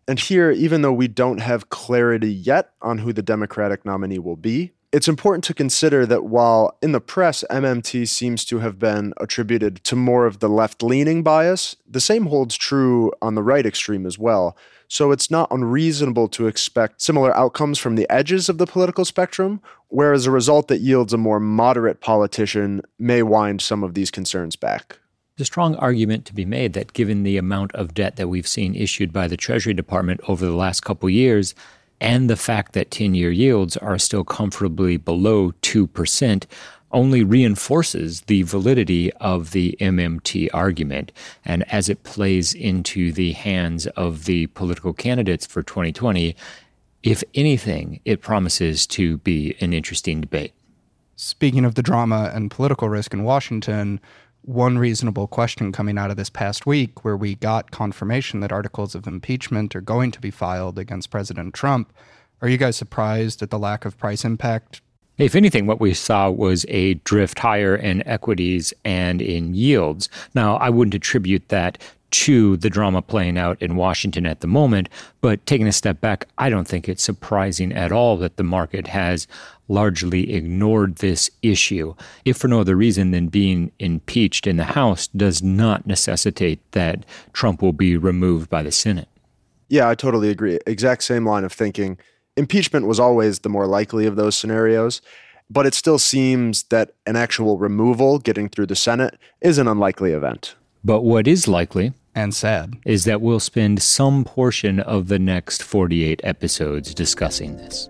And 0.07 0.19
here, 0.19 0.51
even 0.51 0.81
though 0.81 0.93
we 0.93 1.07
don't 1.07 1.39
have 1.39 1.69
clarity 1.69 2.31
yet 2.31 2.71
on 2.81 2.99
who 2.99 3.13
the 3.13 3.23
Democratic 3.23 3.85
nominee 3.85 4.19
will 4.19 4.35
be, 4.35 4.73
it's 4.91 5.07
important 5.07 5.43
to 5.45 5.53
consider 5.53 6.05
that 6.05 6.25
while 6.25 6.77
in 6.81 6.91
the 6.91 6.99
press 6.99 7.45
MMT 7.49 8.07
seems 8.07 8.43
to 8.45 8.59
have 8.59 8.77
been 8.77 9.13
attributed 9.17 9.77
to 9.85 9.95
more 9.95 10.25
of 10.25 10.39
the 10.39 10.49
left 10.49 10.83
leaning 10.83 11.23
bias, 11.23 11.77
the 11.87 12.01
same 12.01 12.25
holds 12.25 12.57
true 12.57 13.11
on 13.21 13.35
the 13.35 13.43
right 13.43 13.65
extreme 13.65 14.05
as 14.05 14.19
well. 14.19 14.57
So 14.89 15.11
it's 15.11 15.31
not 15.31 15.49
unreasonable 15.49 16.27
to 16.29 16.47
expect 16.47 17.01
similar 17.01 17.33
outcomes 17.37 17.79
from 17.79 17.95
the 17.95 18.09
edges 18.11 18.49
of 18.49 18.57
the 18.57 18.67
political 18.67 19.05
spectrum, 19.05 19.61
whereas 19.87 20.25
a 20.25 20.31
result 20.31 20.67
that 20.67 20.81
yields 20.81 21.13
a 21.13 21.17
more 21.17 21.39
moderate 21.39 22.01
politician 22.01 22.81
may 22.99 23.23
wind 23.23 23.61
some 23.61 23.83
of 23.83 23.93
these 23.93 24.11
concerns 24.11 24.57
back. 24.57 24.99
There's 25.37 25.45
a 25.45 25.53
strong 25.53 25.75
argument 25.75 26.25
to 26.25 26.33
be 26.33 26.43
made 26.43 26.73
that 26.73 26.91
given 26.91 27.23
the 27.23 27.37
amount 27.37 27.71
of 27.71 27.93
debt 27.93 28.17
that 28.17 28.27
we've 28.27 28.47
seen 28.47 28.75
issued 28.75 29.13
by 29.13 29.29
the 29.29 29.37
Treasury 29.37 29.73
Department 29.73 30.19
over 30.27 30.45
the 30.45 30.55
last 30.55 30.81
couple 30.81 31.09
years, 31.09 31.55
and 32.01 32.29
the 32.29 32.35
fact 32.35 32.73
that 32.73 32.91
10 32.91 33.13
year 33.13 33.31
yields 33.31 33.77
are 33.77 33.99
still 33.99 34.25
comfortably 34.25 34.97
below 34.97 35.51
2% 35.61 36.45
only 36.91 37.23
reinforces 37.23 38.21
the 38.21 38.41
validity 38.41 39.13
of 39.13 39.51
the 39.51 39.77
MMT 39.79 40.49
argument. 40.53 41.13
And 41.45 41.63
as 41.71 41.87
it 41.87 42.03
plays 42.03 42.53
into 42.53 43.13
the 43.13 43.31
hands 43.31 43.87
of 43.87 44.25
the 44.25 44.47
political 44.47 44.91
candidates 44.91 45.45
for 45.45 45.63
2020, 45.63 46.35
if 47.03 47.23
anything, 47.33 48.01
it 48.03 48.21
promises 48.21 48.85
to 48.87 49.19
be 49.19 49.55
an 49.61 49.71
interesting 49.71 50.19
debate. 50.21 50.53
Speaking 51.15 51.65
of 51.65 51.75
the 51.75 51.83
drama 51.83 52.31
and 52.33 52.51
political 52.51 52.89
risk 52.89 53.13
in 53.13 53.23
Washington, 53.23 54.01
one 54.43 54.77
reasonable 54.77 55.27
question 55.27 55.71
coming 55.71 55.97
out 55.97 56.11
of 56.11 56.17
this 56.17 56.29
past 56.29 56.65
week, 56.65 57.03
where 57.05 57.17
we 57.17 57.35
got 57.35 57.71
confirmation 57.71 58.39
that 58.39 58.51
articles 58.51 58.95
of 58.95 59.07
impeachment 59.07 59.75
are 59.75 59.81
going 59.81 60.11
to 60.11 60.19
be 60.19 60.31
filed 60.31 60.79
against 60.79 61.11
President 61.11 61.53
Trump. 61.53 61.93
Are 62.41 62.49
you 62.49 62.57
guys 62.57 62.75
surprised 62.75 63.41
at 63.43 63.51
the 63.51 63.59
lack 63.59 63.85
of 63.85 63.97
price 63.97 64.25
impact? 64.25 64.81
If 65.17 65.35
anything, 65.35 65.67
what 65.67 65.79
we 65.79 65.93
saw 65.93 66.31
was 66.31 66.65
a 66.69 66.95
drift 66.95 67.37
higher 67.37 67.75
in 67.75 68.05
equities 68.07 68.73
and 68.83 69.21
in 69.21 69.53
yields. 69.53 70.09
Now, 70.33 70.55
I 70.55 70.71
wouldn't 70.71 70.95
attribute 70.95 71.49
that 71.49 71.77
to 72.11 72.57
the 72.57 72.69
drama 72.69 73.01
playing 73.01 73.37
out 73.37 73.61
in 73.61 73.75
Washington 73.75 74.25
at 74.25 74.41
the 74.41 74.47
moment. 74.47 74.89
But 75.21 75.45
taking 75.45 75.67
a 75.67 75.71
step 75.71 76.01
back, 76.01 76.27
I 76.37 76.49
don't 76.49 76.67
think 76.67 76.87
it's 76.87 77.03
surprising 77.03 77.73
at 77.73 77.91
all 77.91 78.17
that 78.17 78.37
the 78.37 78.43
market 78.43 78.87
has 78.87 79.27
largely 79.67 80.33
ignored 80.33 80.97
this 80.97 81.31
issue. 81.41 81.95
If 82.25 82.37
for 82.37 82.47
no 82.47 82.59
other 82.59 82.75
reason 82.75 83.11
than 83.11 83.27
being 83.27 83.71
impeached 83.79 84.45
in 84.45 84.57
the 84.57 84.65
House 84.65 85.07
does 85.07 85.41
not 85.41 85.87
necessitate 85.87 86.59
that 86.71 87.05
Trump 87.33 87.61
will 87.61 87.73
be 87.73 87.95
removed 87.97 88.49
by 88.49 88.63
the 88.63 88.71
Senate. 88.71 89.07
Yeah, 89.69 89.87
I 89.87 89.95
totally 89.95 90.29
agree. 90.29 90.59
Exact 90.67 91.03
same 91.03 91.25
line 91.25 91.45
of 91.45 91.53
thinking. 91.53 91.97
Impeachment 92.35 92.87
was 92.87 92.99
always 92.99 93.39
the 93.39 93.49
more 93.49 93.67
likely 93.67 94.05
of 94.05 94.17
those 94.17 94.35
scenarios, 94.35 95.01
but 95.49 95.65
it 95.65 95.73
still 95.73 95.99
seems 95.99 96.63
that 96.63 96.91
an 97.05 97.15
actual 97.15 97.57
removal 97.57 98.19
getting 98.19 98.49
through 98.49 98.65
the 98.65 98.75
Senate 98.75 99.17
is 99.39 99.57
an 99.57 99.67
unlikely 99.67 100.11
event. 100.11 100.55
But 100.83 101.03
what 101.03 101.27
is 101.27 101.47
likely 101.47 101.93
and 102.15 102.33
sad 102.33 102.77
is 102.85 103.05
that 103.05 103.21
we'll 103.21 103.39
spend 103.39 103.81
some 103.81 104.23
portion 104.23 104.79
of 104.79 105.07
the 105.07 105.19
next 105.19 105.63
48 105.63 106.21
episodes 106.23 106.93
discussing 106.93 107.55
this. 107.57 107.89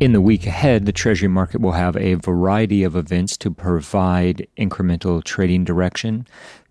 In 0.00 0.12
the 0.12 0.20
week 0.20 0.46
ahead, 0.46 0.84
the 0.84 0.92
Treasury 0.92 1.28
market 1.28 1.60
will 1.60 1.72
have 1.72 1.96
a 1.96 2.14
variety 2.14 2.82
of 2.82 2.96
events 2.96 3.36
to 3.36 3.52
provide 3.52 4.48
incremental 4.58 5.22
trading 5.22 5.62
direction. 5.62 6.26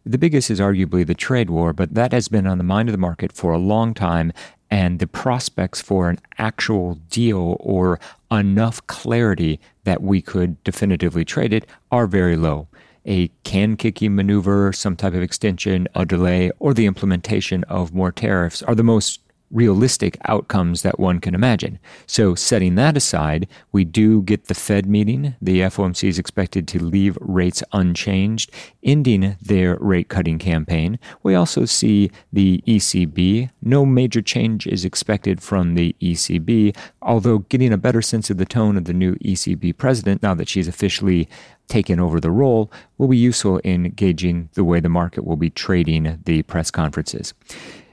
The 0.05 0.17
biggest 0.17 0.51
is 0.51 0.59
arguably 0.59 1.07
the 1.07 1.13
trade 1.13 1.49
war, 1.49 1.71
but 1.71 1.93
that 1.93 2.11
has 2.11 2.27
been 2.27 2.45
on 2.45 2.57
the 2.57 2.65
mind 2.65 2.89
of 2.89 2.93
the 2.93 2.97
market 2.97 3.31
for 3.31 3.53
a 3.53 3.57
long 3.57 3.93
time, 3.93 4.33
and 4.69 4.99
the 4.99 5.07
prospects 5.07 5.81
for 5.81 6.09
an 6.09 6.19
actual 6.39 6.95
deal 7.09 7.55
or 7.61 8.01
enough 8.29 8.85
clarity 8.87 9.61
that 9.85 10.01
we 10.01 10.21
could 10.21 10.61
definitively 10.65 11.23
trade 11.23 11.53
it 11.53 11.65
are 11.89 12.07
very 12.07 12.35
low 12.35 12.67
a 13.05 13.29
can 13.43 13.75
kicking 13.75 14.15
maneuver, 14.15 14.71
some 14.73 14.95
type 14.95 15.13
of 15.13 15.21
extension, 15.21 15.87
a 15.95 16.05
delay, 16.05 16.51
or 16.59 16.73
the 16.73 16.85
implementation 16.85 17.63
of 17.65 17.93
more 17.93 18.11
tariffs 18.11 18.61
are 18.63 18.75
the 18.75 18.83
most 18.83 19.19
realistic 19.51 20.17
outcomes 20.25 20.81
that 20.81 20.99
one 20.99 21.19
can 21.19 21.35
imagine. 21.35 21.79
So, 22.07 22.35
setting 22.35 22.75
that 22.75 22.97
aside, 22.97 23.47
we 23.71 23.83
do 23.85 24.21
get 24.21 24.45
the 24.45 24.53
Fed 24.53 24.85
meeting. 24.85 25.35
The 25.41 25.61
FOMC 25.61 26.07
is 26.07 26.17
expected 26.17 26.67
to 26.69 26.83
leave 26.83 27.17
rates 27.21 27.63
unchanged, 27.73 28.51
ending 28.83 29.35
their 29.41 29.77
rate 29.79 30.09
cutting 30.09 30.39
campaign. 30.39 30.99
We 31.23 31.35
also 31.35 31.65
see 31.65 32.11
the 32.31 32.63
ECB. 32.65 33.49
No 33.61 33.85
major 33.85 34.21
change 34.21 34.67
is 34.67 34.85
expected 34.85 35.43
from 35.43 35.75
the 35.75 35.95
ECB, 36.01 36.75
although 37.01 37.39
getting 37.39 37.73
a 37.73 37.77
better 37.77 38.01
sense 38.01 38.29
of 38.29 38.37
the 38.37 38.45
tone 38.45 38.77
of 38.77 38.85
the 38.85 38.93
new 38.93 39.15
ECB 39.15 39.77
president 39.77 40.23
now 40.23 40.33
that 40.33 40.49
she's 40.49 40.67
officially 40.67 41.27
taken 41.71 42.01
over 42.01 42.19
the 42.19 42.29
role 42.29 42.69
will 42.97 43.07
be 43.07 43.17
useful 43.17 43.59
in 43.59 43.91
gauging 43.91 44.49
the 44.53 44.63
way 44.63 44.81
the 44.81 44.89
market 44.89 45.25
will 45.25 45.37
be 45.37 45.49
trading 45.49 46.19
the 46.25 46.43
press 46.43 46.69
conferences. 46.69 47.33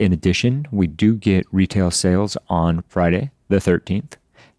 In 0.01 0.13
addition, 0.13 0.67
we 0.73 0.89
do 0.89 1.15
get 1.15 1.47
retail 1.53 1.93
sales 1.93 2.37
on 2.49 2.83
Friday, 2.89 3.31
the 3.49 3.59
13th. 3.59 4.15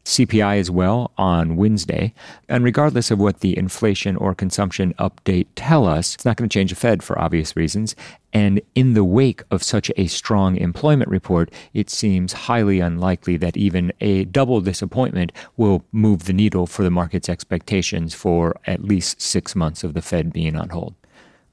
CPI 0.05 0.59
as 0.59 0.71
well 0.71 1.11
on 1.17 1.55
Wednesday. 1.55 2.13
And 2.47 2.63
regardless 2.63 3.11
of 3.11 3.19
what 3.19 3.41
the 3.41 3.57
inflation 3.57 4.15
or 4.15 4.33
consumption 4.33 4.93
update 4.95 5.47
tell 5.55 5.85
us, 5.85 6.15
it's 6.15 6.25
not 6.25 6.37
going 6.37 6.49
to 6.49 6.53
change 6.53 6.71
the 6.71 6.75
Fed 6.75 7.03
for 7.03 7.19
obvious 7.19 7.55
reasons. 7.55 7.95
And 8.33 8.61
in 8.75 8.93
the 8.93 9.03
wake 9.03 9.43
of 9.51 9.63
such 9.63 9.91
a 9.97 10.07
strong 10.07 10.55
employment 10.57 11.09
report, 11.09 11.51
it 11.73 11.89
seems 11.89 12.33
highly 12.33 12.79
unlikely 12.79 13.37
that 13.37 13.57
even 13.57 13.91
a 14.01 14.25
double 14.25 14.61
disappointment 14.61 15.31
will 15.57 15.83
move 15.91 16.25
the 16.25 16.33
needle 16.33 16.67
for 16.67 16.83
the 16.83 16.91
market's 16.91 17.29
expectations 17.29 18.13
for 18.13 18.59
at 18.65 18.83
least 18.83 19.21
six 19.21 19.55
months 19.55 19.83
of 19.83 19.93
the 19.93 20.01
Fed 20.01 20.31
being 20.31 20.55
on 20.55 20.69
hold. 20.69 20.95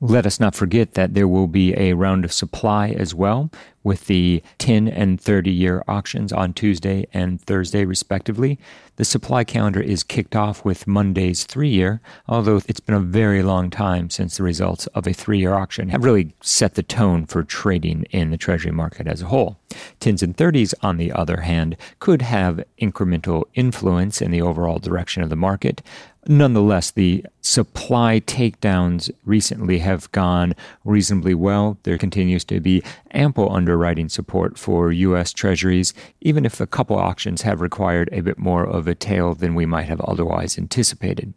Let 0.00 0.26
us 0.26 0.38
not 0.38 0.54
forget 0.54 0.92
that 0.92 1.14
there 1.14 1.26
will 1.26 1.46
be 1.46 1.74
a 1.74 1.94
round 1.94 2.26
of 2.26 2.32
supply 2.32 2.90
as 2.90 3.14
well, 3.14 3.50
with 3.82 4.06
the 4.08 4.42
10 4.58 4.88
and 4.88 5.18
30 5.18 5.50
year 5.50 5.82
auctions 5.88 6.34
on 6.34 6.52
Tuesday 6.52 7.06
and 7.14 7.40
Thursday, 7.40 7.86
respectively. 7.86 8.58
The 8.96 9.04
supply 9.06 9.44
calendar 9.44 9.80
is 9.80 10.02
kicked 10.02 10.36
off 10.36 10.64
with 10.64 10.86
Monday's 10.86 11.44
three 11.44 11.68
year, 11.68 12.00
although 12.28 12.60
it's 12.66 12.80
been 12.80 12.94
a 12.94 13.00
very 13.00 13.42
long 13.42 13.70
time 13.70 14.10
since 14.10 14.36
the 14.36 14.42
results 14.42 14.86
of 14.88 15.06
a 15.06 15.14
three 15.14 15.38
year 15.38 15.54
auction 15.54 15.88
have 15.88 16.04
really 16.04 16.34
set 16.42 16.74
the 16.74 16.82
tone 16.82 17.24
for 17.24 17.42
trading 17.42 18.02
in 18.10 18.30
the 18.30 18.36
Treasury 18.36 18.72
market 18.72 19.06
as 19.06 19.22
a 19.22 19.26
whole. 19.26 19.56
10s 20.00 20.22
and 20.22 20.36
30s, 20.36 20.74
on 20.82 20.96
the 20.96 21.12
other 21.12 21.42
hand, 21.42 21.76
could 22.00 22.22
have 22.22 22.64
incremental 22.80 23.44
influence 23.54 24.20
in 24.20 24.30
the 24.30 24.42
overall 24.42 24.78
direction 24.78 25.22
of 25.22 25.30
the 25.30 25.36
market. 25.36 25.80
Nonetheless, 26.28 26.90
the 26.90 27.24
supply 27.40 28.18
takedowns 28.18 29.12
recently 29.24 29.78
have 29.78 30.10
gone 30.10 30.54
reasonably 30.84 31.34
well. 31.34 31.78
There 31.84 31.98
continues 31.98 32.44
to 32.46 32.58
be 32.58 32.82
ample 33.12 33.52
underwriting 33.52 34.08
support 34.08 34.58
for 34.58 34.90
U.S. 34.90 35.32
Treasuries, 35.32 35.94
even 36.20 36.44
if 36.44 36.60
a 36.60 36.66
couple 36.66 36.96
auctions 36.96 37.42
have 37.42 37.60
required 37.60 38.08
a 38.10 38.22
bit 38.22 38.38
more 38.38 38.64
of 38.64 38.88
a 38.88 38.94
tail 38.94 39.34
than 39.34 39.54
we 39.54 39.66
might 39.66 39.84
have 39.84 40.00
otherwise 40.00 40.58
anticipated. 40.58 41.32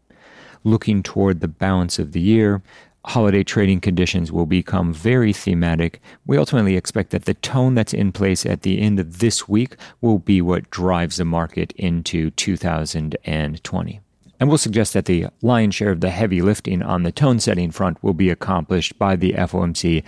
Looking 0.64 1.04
toward 1.04 1.42
the 1.42 1.48
balance 1.48 2.00
of 2.00 2.12
the 2.14 2.20
year, 2.20 2.64
holiday 3.06 3.44
trading 3.44 3.82
conditions 3.82 4.32
will 4.32 4.48
become 4.48 4.92
very 4.92 5.34
thematic. 5.34 6.02
We 6.26 6.40
ultimately 6.40 6.76
expect 6.76 7.12
that 7.12 7.26
the 7.26 7.36
tone 7.36 7.76
that's 7.76 7.94
in 7.94 8.12
place 8.12 8.44
at 8.44 8.64
the 8.64 8.82
end 8.82 9.00
of 9.00 9.20
this 9.20 9.48
week 9.48 9.76
will 10.02 10.18
be 10.18 10.42
what 10.42 10.72
drives 10.72 11.18
the 11.18 11.26
market 11.26 11.74
into 11.74 12.32
2020. 12.32 14.00
And 14.40 14.48
we'll 14.48 14.58
suggest 14.58 14.94
that 14.94 15.06
the 15.06 15.28
lion's 15.42 15.76
share 15.76 15.92
of 15.92 16.02
the 16.02 16.12
heavy 16.12 16.42
lifting 16.42 16.82
on 16.82 17.04
the 17.04 17.12
tone 17.12 17.40
setting 17.40 17.72
front 17.72 18.02
will 18.04 18.14
be 18.14 18.30
accomplished 18.30 18.98
by 18.98 19.16
the 19.16 19.34
FOMC, 19.34 20.04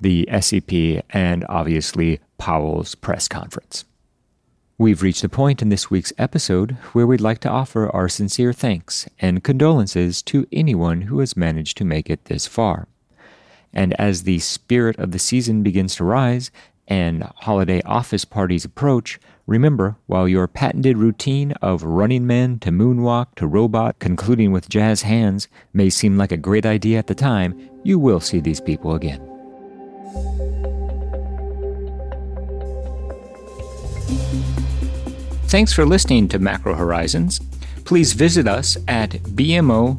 the 0.00 0.28
SEP, 0.40 1.04
and 1.10 1.44
obviously 1.48 2.20
Powell's 2.38 2.94
press 2.94 3.26
conference. 3.26 3.84
We've 4.78 5.02
reached 5.02 5.22
a 5.22 5.28
point 5.28 5.62
in 5.62 5.68
this 5.68 5.90
week's 5.90 6.12
episode 6.18 6.72
where 6.92 7.06
we'd 7.06 7.20
like 7.20 7.38
to 7.40 7.48
offer 7.48 7.88
our 7.90 8.08
sincere 8.08 8.52
thanks 8.52 9.08
and 9.20 9.44
condolences 9.44 10.22
to 10.22 10.46
anyone 10.50 11.02
who 11.02 11.20
has 11.20 11.36
managed 11.36 11.76
to 11.78 11.84
make 11.84 12.10
it 12.10 12.24
this 12.24 12.46
far. 12.46 12.88
And 13.72 13.94
as 13.94 14.24
the 14.24 14.38
spirit 14.40 14.98
of 14.98 15.12
the 15.12 15.18
season 15.18 15.62
begins 15.62 15.94
to 15.96 16.04
rise 16.04 16.50
and 16.88 17.22
holiday 17.36 17.80
office 17.82 18.24
parties 18.24 18.64
approach, 18.64 19.20
Remember, 19.52 19.96
while 20.06 20.26
your 20.26 20.48
patented 20.48 20.96
routine 20.96 21.52
of 21.60 21.82
running 21.82 22.26
man 22.26 22.58
to 22.60 22.70
moonwalk 22.70 23.34
to 23.34 23.46
robot, 23.46 23.98
concluding 23.98 24.50
with 24.50 24.70
jazz 24.70 25.02
hands, 25.02 25.46
may 25.74 25.90
seem 25.90 26.16
like 26.16 26.32
a 26.32 26.38
great 26.38 26.64
idea 26.64 26.98
at 26.98 27.06
the 27.06 27.14
time, 27.14 27.68
you 27.82 27.98
will 27.98 28.18
see 28.18 28.40
these 28.40 28.62
people 28.62 28.94
again. 28.94 29.20
Thanks 35.48 35.74
for 35.74 35.84
listening 35.84 36.28
to 36.28 36.38
Macro 36.38 36.74
Horizons. 36.74 37.38
Please 37.84 38.14
visit 38.14 38.48
us 38.48 38.78
at 38.88 39.10
bmocm.com 39.10 39.98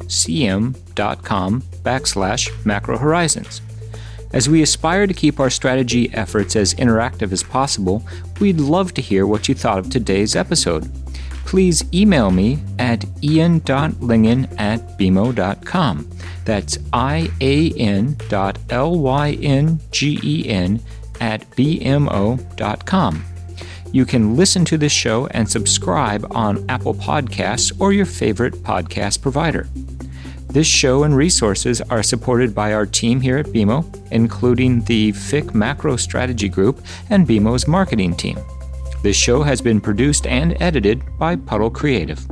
backslash 1.84 2.66
macro 2.66 2.98
horizons. 2.98 3.60
As 4.34 4.48
we 4.48 4.62
aspire 4.62 5.06
to 5.06 5.14
keep 5.14 5.38
our 5.38 5.48
strategy 5.48 6.12
efforts 6.12 6.56
as 6.56 6.74
interactive 6.74 7.30
as 7.30 7.44
possible, 7.44 8.04
we'd 8.40 8.58
love 8.58 8.92
to 8.94 9.00
hear 9.00 9.28
what 9.28 9.48
you 9.48 9.54
thought 9.54 9.78
of 9.78 9.88
today's 9.88 10.34
episode. 10.34 10.90
Please 11.46 11.84
email 11.94 12.32
me 12.32 12.58
at 12.80 13.04
ian.lyngen 13.22 14.60
at 14.60 14.98
bmo.com. 14.98 16.10
That's 16.44 16.78
I 16.92 17.30
A 17.40 17.70
N 17.78 18.16
dot 18.28 18.58
L 18.70 18.98
Y 18.98 19.38
N 19.40 19.78
G 19.92 20.18
E 20.20 20.48
N 20.48 20.80
at 21.20 21.48
bmo.com. 21.52 23.24
You 23.92 24.04
can 24.04 24.34
listen 24.34 24.64
to 24.64 24.76
this 24.76 24.90
show 24.90 25.28
and 25.28 25.48
subscribe 25.48 26.26
on 26.32 26.68
Apple 26.68 26.94
Podcasts 26.94 27.80
or 27.80 27.92
your 27.92 28.06
favorite 28.06 28.54
podcast 28.64 29.22
provider. 29.22 29.68
This 30.54 30.68
show 30.68 31.02
and 31.02 31.16
resources 31.16 31.80
are 31.80 32.04
supported 32.04 32.54
by 32.54 32.74
our 32.74 32.86
team 32.86 33.20
here 33.20 33.38
at 33.38 33.46
BMO, 33.46 33.84
including 34.12 34.82
the 34.84 35.10
FIC 35.10 35.52
Macro 35.52 35.96
Strategy 35.96 36.48
Group 36.48 36.80
and 37.10 37.26
BMO's 37.26 37.66
marketing 37.66 38.14
team. 38.14 38.38
This 39.02 39.16
show 39.16 39.42
has 39.42 39.60
been 39.60 39.80
produced 39.80 40.28
and 40.28 40.56
edited 40.62 41.02
by 41.18 41.34
Puddle 41.34 41.70
Creative. 41.70 42.24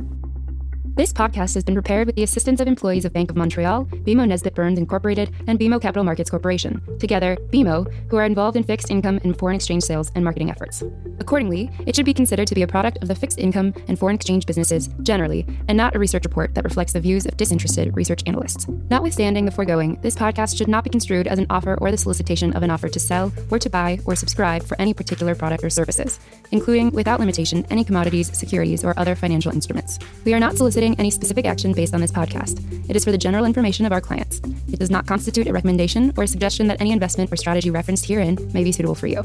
This 0.95 1.11
podcast 1.11 1.55
has 1.55 1.63
been 1.63 1.73
prepared 1.73 2.05
with 2.05 2.15
the 2.15 2.21
assistance 2.21 2.61
of 2.61 2.67
employees 2.67 3.03
of 3.03 3.13
Bank 3.13 3.31
of 3.31 3.35
Montreal, 3.35 3.85
BMO 3.85 4.27
Nesbitt 4.27 4.53
Burns 4.53 4.77
Incorporated, 4.77 5.33
and 5.47 5.59
BMO 5.59 5.81
Capital 5.81 6.03
Markets 6.03 6.29
Corporation, 6.29 6.79
together, 6.99 7.35
BMO, 7.49 7.91
who 8.11 8.17
are 8.17 8.25
involved 8.25 8.55
in 8.55 8.63
fixed 8.63 8.91
income 8.91 9.19
and 9.23 9.35
foreign 9.35 9.55
exchange 9.55 9.81
sales 9.81 10.11
and 10.13 10.23
marketing 10.23 10.51
efforts. 10.51 10.83
Accordingly, 11.19 11.71
it 11.87 11.95
should 11.95 12.05
be 12.05 12.13
considered 12.13 12.45
to 12.45 12.53
be 12.53 12.61
a 12.61 12.67
product 12.67 12.99
of 13.01 13.07
the 13.07 13.15
fixed 13.15 13.39
income 13.39 13.73
and 13.87 13.97
foreign 13.97 14.13
exchange 14.13 14.45
businesses 14.45 14.87
generally, 15.01 15.47
and 15.67 15.75
not 15.75 15.95
a 15.95 15.99
research 15.99 16.25
report 16.25 16.53
that 16.53 16.63
reflects 16.63 16.93
the 16.93 16.99
views 16.99 17.25
of 17.25 17.37
disinterested 17.37 17.95
research 17.95 18.21
analysts. 18.27 18.67
Notwithstanding 18.91 19.45
the 19.45 19.51
foregoing, 19.51 19.99
this 20.01 20.15
podcast 20.15 20.55
should 20.55 20.67
not 20.67 20.83
be 20.83 20.91
construed 20.91 21.25
as 21.25 21.39
an 21.39 21.47
offer 21.49 21.75
or 21.81 21.89
the 21.89 21.97
solicitation 21.97 22.53
of 22.53 22.61
an 22.61 22.69
offer 22.69 22.87
to 22.89 22.99
sell, 22.99 23.33
or 23.49 23.57
to 23.57 23.69
buy, 23.69 23.97
or 24.05 24.15
subscribe 24.15 24.61
for 24.61 24.79
any 24.79 24.93
particular 24.93 25.33
product 25.33 25.63
or 25.63 25.71
services, 25.71 26.19
including, 26.51 26.91
without 26.91 27.19
limitation, 27.19 27.65
any 27.71 27.83
commodities, 27.83 28.37
securities, 28.37 28.83
or 28.83 28.93
other 28.99 29.15
financial 29.15 29.51
instruments. 29.51 29.97
We 30.23 30.35
are 30.35 30.39
not 30.39 30.55
soliciting 30.83 30.99
any 30.99 31.11
specific 31.11 31.45
action 31.45 31.71
based 31.71 31.93
on 31.93 32.01
this 32.01 32.11
podcast. 32.11 32.59
It 32.89 32.95
is 32.95 33.05
for 33.05 33.11
the 33.11 33.17
general 33.17 33.45
information 33.45 33.85
of 33.85 33.93
our 33.93 34.01
clients. 34.01 34.41
It 34.71 34.79
does 34.79 34.89
not 34.89 35.07
constitute 35.07 35.47
a 35.47 35.53
recommendation 35.53 36.13
or 36.17 36.23
a 36.23 36.27
suggestion 36.27 36.67
that 36.67 36.81
any 36.81 36.91
investment 36.91 37.31
or 37.31 37.37
strategy 37.37 37.71
referenced 37.71 38.05
herein 38.05 38.37
may 38.53 38.63
be 38.63 38.71
suitable 38.71 38.95
for 38.95 39.07
you. 39.07 39.23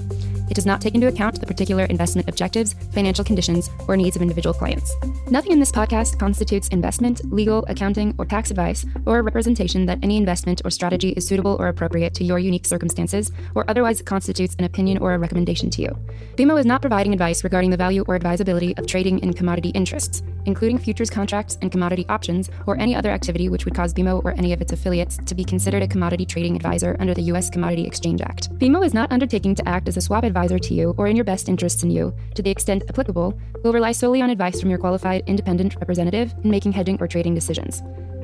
It 0.48 0.54
does 0.54 0.66
not 0.66 0.80
take 0.80 0.94
into 0.94 1.08
account 1.08 1.40
the 1.40 1.46
particular 1.46 1.84
investment 1.84 2.28
objectives, 2.28 2.74
financial 2.94 3.24
conditions, 3.24 3.70
or 3.88 3.96
needs 3.96 4.14
of 4.14 4.22
individual 4.22 4.54
clients. 4.54 4.94
Nothing 5.30 5.52
in 5.52 5.58
this 5.58 5.72
podcast 5.72 6.18
constitutes 6.18 6.68
investment, 6.68 7.20
legal, 7.32 7.64
accounting, 7.68 8.14
or 8.18 8.24
tax 8.24 8.50
advice, 8.50 8.86
or 9.04 9.18
a 9.18 9.22
representation 9.22 9.84
that 9.86 9.98
any 10.02 10.16
investment 10.16 10.62
or 10.64 10.70
strategy 10.70 11.10
is 11.10 11.26
suitable 11.26 11.56
or 11.58 11.68
appropriate 11.68 12.14
to 12.14 12.24
your 12.24 12.38
unique 12.38 12.66
circumstances, 12.66 13.32
or 13.54 13.68
otherwise 13.68 14.00
constitutes 14.00 14.54
an 14.58 14.64
opinion 14.64 14.98
or 14.98 15.12
a 15.12 15.18
recommendation 15.18 15.70
to 15.70 15.82
you. 15.82 15.90
BMO 16.36 16.58
is 16.58 16.66
not 16.66 16.80
providing 16.80 17.12
advice 17.12 17.42
regarding 17.44 17.70
the 17.70 17.76
value 17.76 18.04
or 18.06 18.14
advisability 18.14 18.76
of 18.76 18.86
trading 18.86 19.18
in 19.18 19.34
commodity 19.34 19.70
interests, 19.70 20.22
including 20.48 20.78
futures 20.78 21.10
contracts 21.10 21.58
and 21.62 21.70
commodity 21.70 22.06
options, 22.08 22.50
or 22.66 22.76
any 22.78 22.96
other 22.96 23.10
activity 23.10 23.48
which 23.48 23.66
would 23.66 23.74
cause 23.74 23.92
BMO 23.92 24.24
or 24.24 24.32
any 24.32 24.52
of 24.52 24.60
its 24.60 24.72
affiliates 24.72 25.18
to 25.26 25.34
be 25.34 25.44
considered 25.44 25.82
a 25.82 25.86
commodity 25.86 26.24
trading 26.24 26.56
advisor 26.56 26.96
under 26.98 27.14
the 27.14 27.22
U.S. 27.30 27.50
Commodity 27.50 27.86
Exchange 27.86 28.22
Act. 28.22 28.50
BMO 28.58 28.84
is 28.84 28.94
not 28.94 29.12
undertaking 29.12 29.54
to 29.54 29.68
act 29.68 29.88
as 29.88 29.98
a 29.98 30.00
swap 30.00 30.24
advisor 30.24 30.58
to 30.58 30.74
you 30.74 30.94
or 30.96 31.06
in 31.06 31.16
your 31.16 31.24
best 31.24 31.48
interests 31.48 31.82
in 31.82 31.90
you, 31.90 32.14
to 32.34 32.42
the 32.42 32.50
extent 32.50 32.82
applicable, 32.88 33.38
will 33.62 33.74
rely 33.74 33.92
solely 33.92 34.22
on 34.22 34.30
advice 34.30 34.58
from 34.58 34.70
your 34.70 34.78
qualified 34.78 35.22
independent 35.26 35.76
representative 35.76 36.34
in 36.42 36.50
making 36.50 36.72
hedging 36.72 36.96
or 36.98 37.06
trading 37.06 37.34
decisions. 37.34 37.82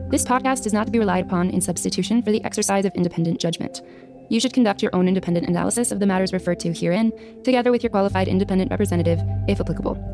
This 0.08 0.24
podcast 0.24 0.64
is 0.64 0.72
not 0.72 0.87
to 0.87 0.92
be 0.92 0.98
relied 0.98 1.26
upon 1.26 1.50
in 1.50 1.60
substitution 1.60 2.22
for 2.22 2.32
the 2.32 2.42
exercise 2.44 2.87
of 2.87 2.94
independent 2.94 3.38
judgment. 3.38 3.82
You 4.30 4.40
should 4.40 4.54
conduct 4.54 4.82
your 4.82 4.94
own 4.94 5.08
independent 5.08 5.46
analysis 5.46 5.92
of 5.92 6.00
the 6.00 6.06
matters 6.06 6.32
referred 6.32 6.60
to 6.60 6.72
herein, 6.72 7.12
together 7.42 7.70
with 7.70 7.82
your 7.82 7.90
qualified 7.90 8.28
independent 8.28 8.70
representative, 8.70 9.20
if 9.46 9.60
applicable. 9.60 10.13